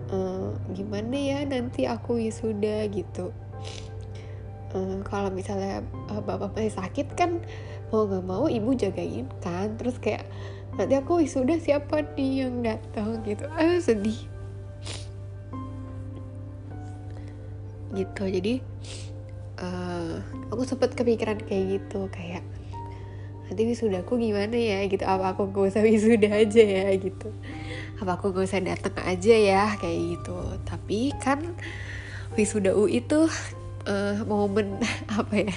uh, 0.09 0.57
gimana 0.73 1.13
ya 1.13 1.39
nanti 1.45 1.85
aku 1.85 2.17
wisuda 2.17 2.89
gitu. 2.89 3.29
Uh, 4.73 5.05
kalau 5.05 5.29
misalnya 5.29 5.85
uh, 6.09 6.25
bapak 6.25 6.57
masih 6.57 6.73
sakit 6.73 7.13
kan 7.13 7.45
mau 7.93 8.09
nggak 8.09 8.25
mau 8.25 8.49
ibu 8.49 8.73
jagain 8.73 9.29
kan. 9.45 9.77
Terus 9.77 10.01
kayak 10.01 10.25
nanti 10.81 10.97
aku 10.97 11.21
wisuda 11.21 11.61
siapa 11.61 12.09
nih 12.17 12.49
yang 12.49 12.65
datang? 12.65 13.21
Gitu. 13.21 13.45
Ah 13.53 13.77
sedih 13.85 14.32
gitu. 17.93 18.25
Jadi 18.29 18.65
uh, 19.61 20.17
aku 20.51 20.63
sempet 20.65 20.97
kepikiran 20.97 21.41
kayak 21.45 21.81
gitu 21.81 22.09
kayak 22.13 22.45
nanti 23.49 23.63
wisudaku 23.69 24.17
gimana 24.17 24.57
ya? 24.57 24.85
Gitu. 24.89 25.05
Apa 25.05 25.37
aku 25.37 25.53
gak 25.53 25.77
usah 25.77 25.83
wisuda 25.85 26.29
aja 26.33 26.63
ya? 26.65 26.89
Gitu. 26.97 27.29
Apa 28.01 28.17
aku 28.17 28.33
gak 28.33 28.49
usah 28.49 28.61
datang 28.65 28.97
aja 29.05 29.35
ya? 29.37 29.65
Kayak 29.77 29.99
gitu. 30.19 30.37
Tapi 30.65 31.13
kan 31.21 31.45
wisuda 32.35 32.73
U 32.73 32.89
itu 32.89 33.29
uh, 33.85 34.17
momen 34.25 34.81
apa 35.21 35.37
ya 35.37 35.57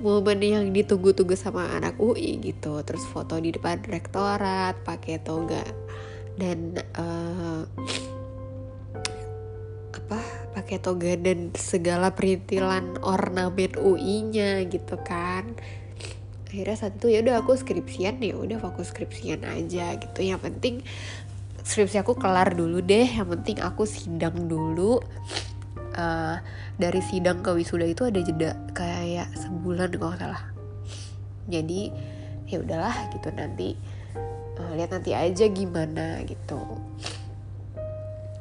momen 0.00 0.40
yang 0.44 0.64
ditunggu-tunggu 0.72 1.36
sama 1.36 1.68
anak 1.72 1.96
UI 1.96 2.40
gitu. 2.40 2.80
Terus 2.84 3.04
foto 3.08 3.36
di 3.40 3.52
depan 3.52 3.80
rektorat 3.84 4.80
pakai 4.84 5.20
toga. 5.20 5.64
Dan 6.36 6.76
uh, 7.00 7.64
pakai 10.66 10.82
toga 10.82 11.14
dan 11.14 11.54
segala 11.54 12.10
perintilan 12.10 12.98
ornamen 13.06 13.78
UI-nya 13.78 14.66
gitu 14.66 14.98
kan. 14.98 15.54
Akhirnya 16.50 16.74
saat 16.74 16.98
itu 16.98 17.06
ya 17.06 17.22
udah 17.22 17.38
aku 17.38 17.54
skripsian 17.54 18.18
ya 18.18 18.34
udah 18.34 18.58
fokus 18.58 18.90
skripsian 18.90 19.46
aja 19.46 19.94
gitu. 19.94 20.26
Yang 20.26 20.50
penting 20.50 20.74
skripsi 21.62 22.02
aku 22.02 22.18
kelar 22.18 22.50
dulu 22.50 22.82
deh 22.82 23.06
yang 23.06 23.30
penting 23.30 23.62
aku 23.62 23.86
sidang 23.86 24.50
dulu. 24.50 24.98
Uh, 25.94 26.42
dari 26.76 26.98
sidang 26.98 27.46
ke 27.46 27.54
wisuda 27.54 27.86
itu 27.86 28.02
ada 28.10 28.20
jeda 28.26 28.58
kayak 28.74 29.30
sebulan 29.38 29.94
kalau 29.94 30.18
salah. 30.18 30.50
Jadi 31.46 31.94
ya 32.50 32.58
udahlah 32.58 33.14
gitu 33.14 33.30
nanti 33.30 33.78
uh, 34.58 34.74
lihat 34.74 34.90
nanti 34.90 35.14
aja 35.14 35.46
gimana 35.46 36.26
gitu. 36.26 36.58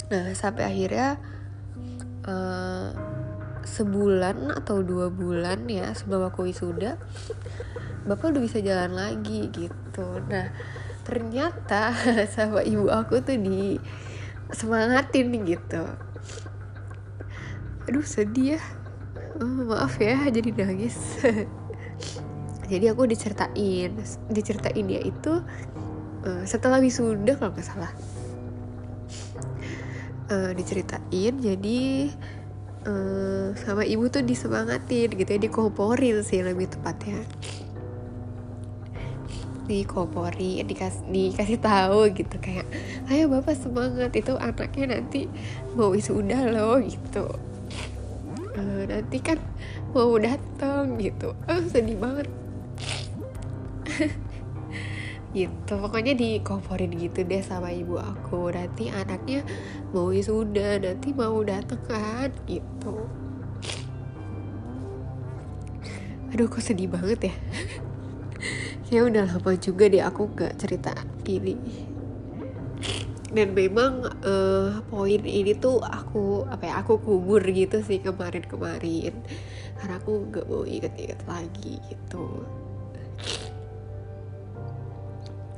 Nah 0.09 0.33
sampai 0.33 0.65
akhirnya 0.65 1.21
uh, 2.25 2.89
sebulan 3.65 4.53
atau 4.53 4.85
dua 4.85 5.09
bulan 5.09 5.65
ya 5.65 5.89
sebelum 5.97 6.29
aku 6.29 6.45
wisuda 6.45 7.01
bapak 8.05 8.37
udah 8.37 8.41
bisa 8.45 8.61
jalan 8.61 8.93
lagi 8.93 9.49
gitu. 9.49 10.21
Nah 10.29 10.53
ternyata 11.01 11.93
sama 12.35 12.61
ibu 12.61 12.89
aku 12.89 13.21
tuh 13.25 13.37
di 13.37 13.81
semangatin 14.53 15.33
gitu. 15.41 15.83
Aduh 17.89 18.05
sedih 18.05 18.57
ya. 18.57 18.61
Oh, 19.41 19.67
maaf 19.67 19.99
ya 19.99 20.29
jadi 20.31 20.53
nangis. 20.53 20.95
Jadi 22.65 22.89
aku 22.89 23.05
diceritain 23.05 23.93
diceritain 24.25 24.85
dia 24.89 24.97
itu 24.97 25.37
uh, 26.25 26.43
setelah 26.49 26.81
wisuda 26.81 27.37
kalau 27.37 27.53
nggak 27.53 27.61
salah 27.61 27.93
uh, 30.29 30.51
diceritain 30.53 31.33
jadi 31.37 31.81
uh, 32.85 33.53
sama 33.57 33.83
ibu 33.83 34.07
tuh 34.07 34.21
disemangatin 34.21 35.09
gitu 35.13 35.29
ya 35.29 35.39
dikomporin 35.41 36.21
sih 36.21 36.41
lebih 36.45 36.69
tepatnya. 36.69 37.25
Dikopori 39.65 40.61
dikas 40.61 41.01
dikasih 41.09 41.57
tahu 41.57 42.13
gitu 42.13 42.37
kayak 42.37 42.69
ayo 43.09 43.25
bapak 43.33 43.57
semangat 43.57 44.13
itu 44.13 44.37
anaknya 44.37 45.01
nanti 45.01 45.25
mau 45.73 45.89
wisuda 45.89 46.53
loh 46.53 46.77
gitu. 46.77 47.25
Uh, 48.55 48.85
nanti 48.85 49.17
kan 49.19 49.41
mau 49.91 50.13
datang 50.21 51.01
gitu. 51.01 51.33
Uh, 51.49 51.65
sedih 51.65 51.97
banget. 51.97 52.29
Gitu 55.35 55.75
pokoknya 55.75 56.15
dikomporin 56.15 56.95
gitu 56.95 57.27
deh 57.27 57.43
sama 57.43 57.67
ibu 57.75 57.99
aku. 57.99 58.55
Nanti 58.55 58.87
anaknya 58.87 59.43
mau 59.95 60.11
wisuda 60.11 60.83
nanti 60.83 61.15
mau 61.15 61.39
dateng 61.39 61.79
kan? 61.87 62.27
Gitu. 62.43 62.95
Aduh 66.35 66.51
kok 66.51 66.59
sedih 66.59 66.91
banget 66.91 67.31
ya? 67.31 67.35
Ya 68.93 69.01
udah 69.01 69.25
lama 69.25 69.57
juga 69.57 69.89
deh 69.89 69.97
aku 69.97 70.29
gak 70.37 70.61
cerita 70.61 70.93
ini 71.25 71.57
dan 73.35 73.51
memang 73.51 74.07
uh, 74.23 74.79
poin 74.87 75.19
ini 75.19 75.51
tuh 75.59 75.83
aku 75.83 76.47
apa 76.47 76.71
ya 76.71 76.73
aku 76.79 77.03
kubur 77.03 77.43
gitu 77.43 77.83
sih 77.83 77.99
kemarin-kemarin. 77.99 79.11
Karena 79.75 79.99
aku 79.99 80.31
gak 80.31 80.47
mau 80.47 80.63
inget-inget 80.63 81.19
lagi 81.27 81.75
gitu. 81.91 82.47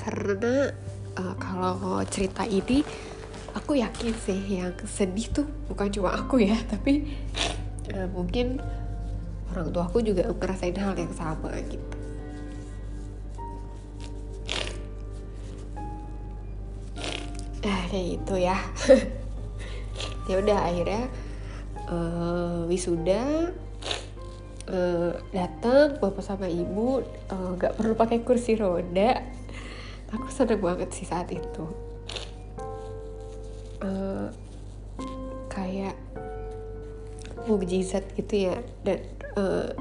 Karena 0.02 0.74
uh, 1.22 1.36
kalau 1.38 2.02
cerita 2.10 2.50
ini 2.50 2.82
aku 3.58 3.82
yakin 3.82 4.14
sih 4.14 4.62
yang 4.62 4.78
sedih 4.86 5.34
tuh 5.34 5.48
bukan 5.66 5.90
cuma 5.90 6.14
aku 6.14 6.46
ya 6.46 6.54
tapi 6.72 7.10
uh, 7.98 8.06
mungkin 8.14 8.62
orang 9.50 9.74
tua 9.74 9.90
aku 9.90 10.06
juga 10.06 10.30
ngerasain 10.30 10.78
hal 10.78 10.94
yang 10.94 11.14
sama 11.18 11.50
gitu. 11.66 11.98
Nah 17.66 17.82
kayak 17.90 18.06
gitu 18.22 18.36
ya. 18.38 18.58
Ya 20.28 20.44
udah 20.44 20.60
akhirnya 20.60 21.08
uh, 21.88 22.68
wisuda 22.68 23.48
uh, 24.68 25.16
datang 25.32 25.96
bapak 26.04 26.20
sama 26.20 26.52
ibu 26.52 27.00
nggak 27.32 27.72
uh, 27.72 27.76
perlu 27.80 27.96
pakai 27.96 28.28
kursi 28.28 28.60
roda. 28.60 29.24
Aku 30.12 30.28
seneng 30.28 30.60
banget 30.60 30.92
sih 30.92 31.08
saat 31.08 31.32
itu 31.32 31.87
uh, 33.82 34.30
kayak 35.52 35.96
mukjizat 37.48 38.04
gitu 38.14 38.52
ya 38.52 38.56
dan 38.84 39.00
uh, 39.40 39.72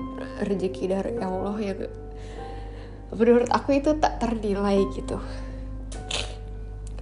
rezeki 0.45 0.85
dari 0.89 1.15
Allah 1.19 1.57
yang 1.59 1.81
menurut 3.13 3.51
aku 3.51 3.79
itu 3.79 3.97
tak 3.99 4.19
ternilai 4.23 4.87
gitu. 4.95 5.19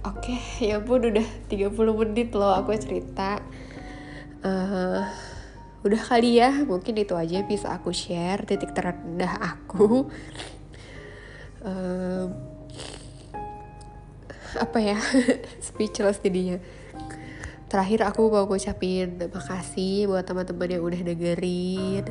Oke 0.05 0.37
ya 0.61 0.77
pun 0.81 1.01
udah 1.01 1.27
30 1.49 1.71
menit 1.73 2.29
loh 2.33 2.53
aku 2.53 2.73
cerita. 2.77 3.41
Uh, 4.45 5.01
udah 5.85 6.01
kali 6.01 6.41
ya 6.41 6.65
mungkin 6.65 6.97
itu 6.97 7.13
aja 7.17 7.41
bisa 7.45 7.73
aku 7.73 7.93
share 7.93 8.45
titik 8.45 8.73
terendah 8.73 9.37
aku. 9.41 10.09
Uh, 11.65 12.29
apa 14.61 14.77
ya? 14.77 14.97
Speechless 15.65 16.21
jadinya 16.21 16.61
terakhir 17.65 18.05
aku 18.05 18.29
mau 18.29 18.45
ngucapin 18.45 19.17
makasih 19.29 20.05
buat 20.05 20.25
teman-teman 20.25 20.77
yang 20.77 20.83
udah 20.85 21.01
dengerin. 21.01 22.03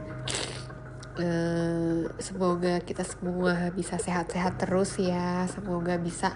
Uh, 1.15 2.11
semoga 2.19 2.83
kita 2.83 3.07
semua 3.07 3.71
bisa 3.71 3.95
sehat-sehat 3.99 4.59
terus 4.59 4.99
ya. 4.99 5.47
Semoga 5.47 5.95
bisa 5.99 6.35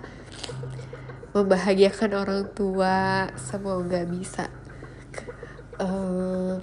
membahagiakan 1.34 2.10
orang 2.14 2.42
tua. 2.54 3.26
Semoga 3.34 4.06
bisa 4.06 4.46
uh, 5.82 6.62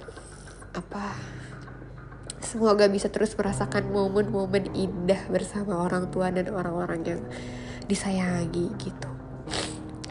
apa? 0.72 1.12
Semoga 2.40 2.88
bisa 2.88 3.12
terus 3.12 3.36
merasakan 3.36 3.90
momen-momen 3.90 4.72
indah 4.72 5.28
bersama 5.28 5.82
orang 5.82 6.08
tua 6.08 6.32
dan 6.32 6.48
orang-orang 6.52 7.00
yang 7.04 7.22
disayangi 7.86 8.70
gitu 8.80 9.15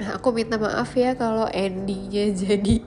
aku 0.04 0.36
minta 0.36 0.60
maaf 0.60 0.92
ya 1.00 1.16
kalau 1.16 1.48
endingnya 1.48 2.36
jadi 2.44 2.84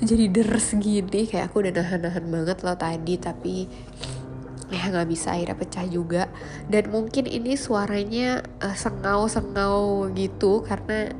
jadi 0.00 0.24
deres 0.30 0.76
gini. 0.78 1.26
Kayak 1.26 1.52
aku 1.52 1.66
udah 1.66 1.72
nahan-nahan 1.74 2.26
banget 2.28 2.58
loh 2.62 2.76
tadi 2.76 3.14
tapi 3.18 3.66
ya 4.70 4.86
nggak 4.86 5.08
bisa 5.10 5.34
akhirnya 5.34 5.56
pecah 5.58 5.86
juga. 5.88 6.22
Dan 6.70 6.92
mungkin 6.92 7.26
ini 7.26 7.56
suaranya 7.58 8.44
uh, 8.62 8.76
sengau-sengau 8.76 10.08
gitu 10.14 10.62
karena 10.62 11.12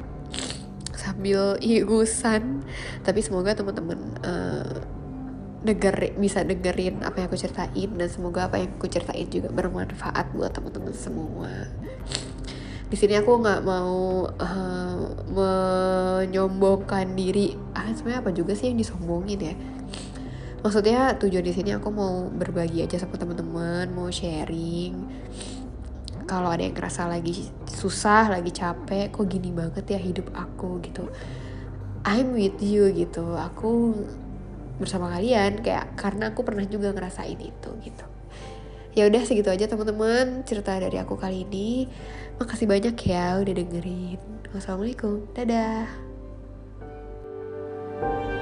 sambil 0.95 1.57
ingusan 1.65 2.61
tapi 3.01 3.25
semoga 3.25 3.57
teman-teman 3.57 4.21
uh, 4.21 4.85
bisa 6.21 6.45
dengerin 6.45 7.03
apa 7.03 7.25
yang 7.25 7.29
aku 7.29 7.41
ceritain. 7.41 7.91
Dan 7.99 8.09
semoga 8.09 8.47
apa 8.47 8.63
yang 8.63 8.71
aku 8.79 8.87
ceritain 8.87 9.27
juga 9.27 9.51
bermanfaat 9.51 10.33
buat 10.37 10.55
teman-teman 10.55 10.95
semua 10.95 11.67
di 12.91 12.97
sini 12.99 13.15
aku 13.15 13.39
nggak 13.39 13.63
mau 13.63 14.27
uh, 14.27 15.03
menyombongkan 15.31 17.15
diri. 17.15 17.55
Ah 17.71 17.87
sebenarnya 17.95 18.21
apa 18.27 18.31
juga 18.35 18.59
sih 18.59 18.75
yang 18.75 18.83
disombongin 18.83 19.39
ya? 19.39 19.55
Maksudnya 20.61 21.15
tujuan 21.17 21.47
di 21.47 21.55
sini 21.55 21.71
aku 21.73 21.89
mau 21.89 22.27
berbagi 22.29 22.83
aja 22.83 22.99
sama 22.99 23.15
teman-teman 23.15 23.89
mau 23.95 24.11
sharing. 24.11 25.07
Kalau 26.27 26.51
ada 26.51 26.67
yang 26.67 26.75
ngerasa 26.75 27.07
lagi 27.07 27.47
susah 27.71 28.27
lagi 28.27 28.51
capek 28.51 29.15
kok 29.15 29.27
gini 29.31 29.55
banget 29.55 29.87
ya 29.87 29.99
hidup 30.03 30.35
aku 30.35 30.83
gitu. 30.83 31.07
I'm 32.03 32.35
with 32.35 32.59
you 32.59 32.91
gitu. 32.91 33.39
Aku 33.39 33.95
bersama 34.83 35.15
kalian 35.15 35.63
kayak 35.63 35.95
karena 35.95 36.35
aku 36.35 36.43
pernah 36.43 36.67
juga 36.67 36.91
ngerasain 36.91 37.39
itu 37.39 37.71
gitu. 37.87 38.07
Ya 38.91 39.07
udah 39.07 39.23
segitu 39.23 39.47
aja 39.47 39.71
teman-teman 39.71 40.43
cerita 40.43 40.75
dari 40.75 40.99
aku 40.99 41.15
kali 41.15 41.47
ini 41.47 41.87
Makasih 42.41 42.67
banyak 42.67 42.97
ya 43.05 43.37
udah 43.39 43.55
dengerin. 43.55 44.21
Wassalamualaikum. 44.51 45.29
Dadah. 45.37 46.11
thank 48.01 48.33
you 48.33 48.40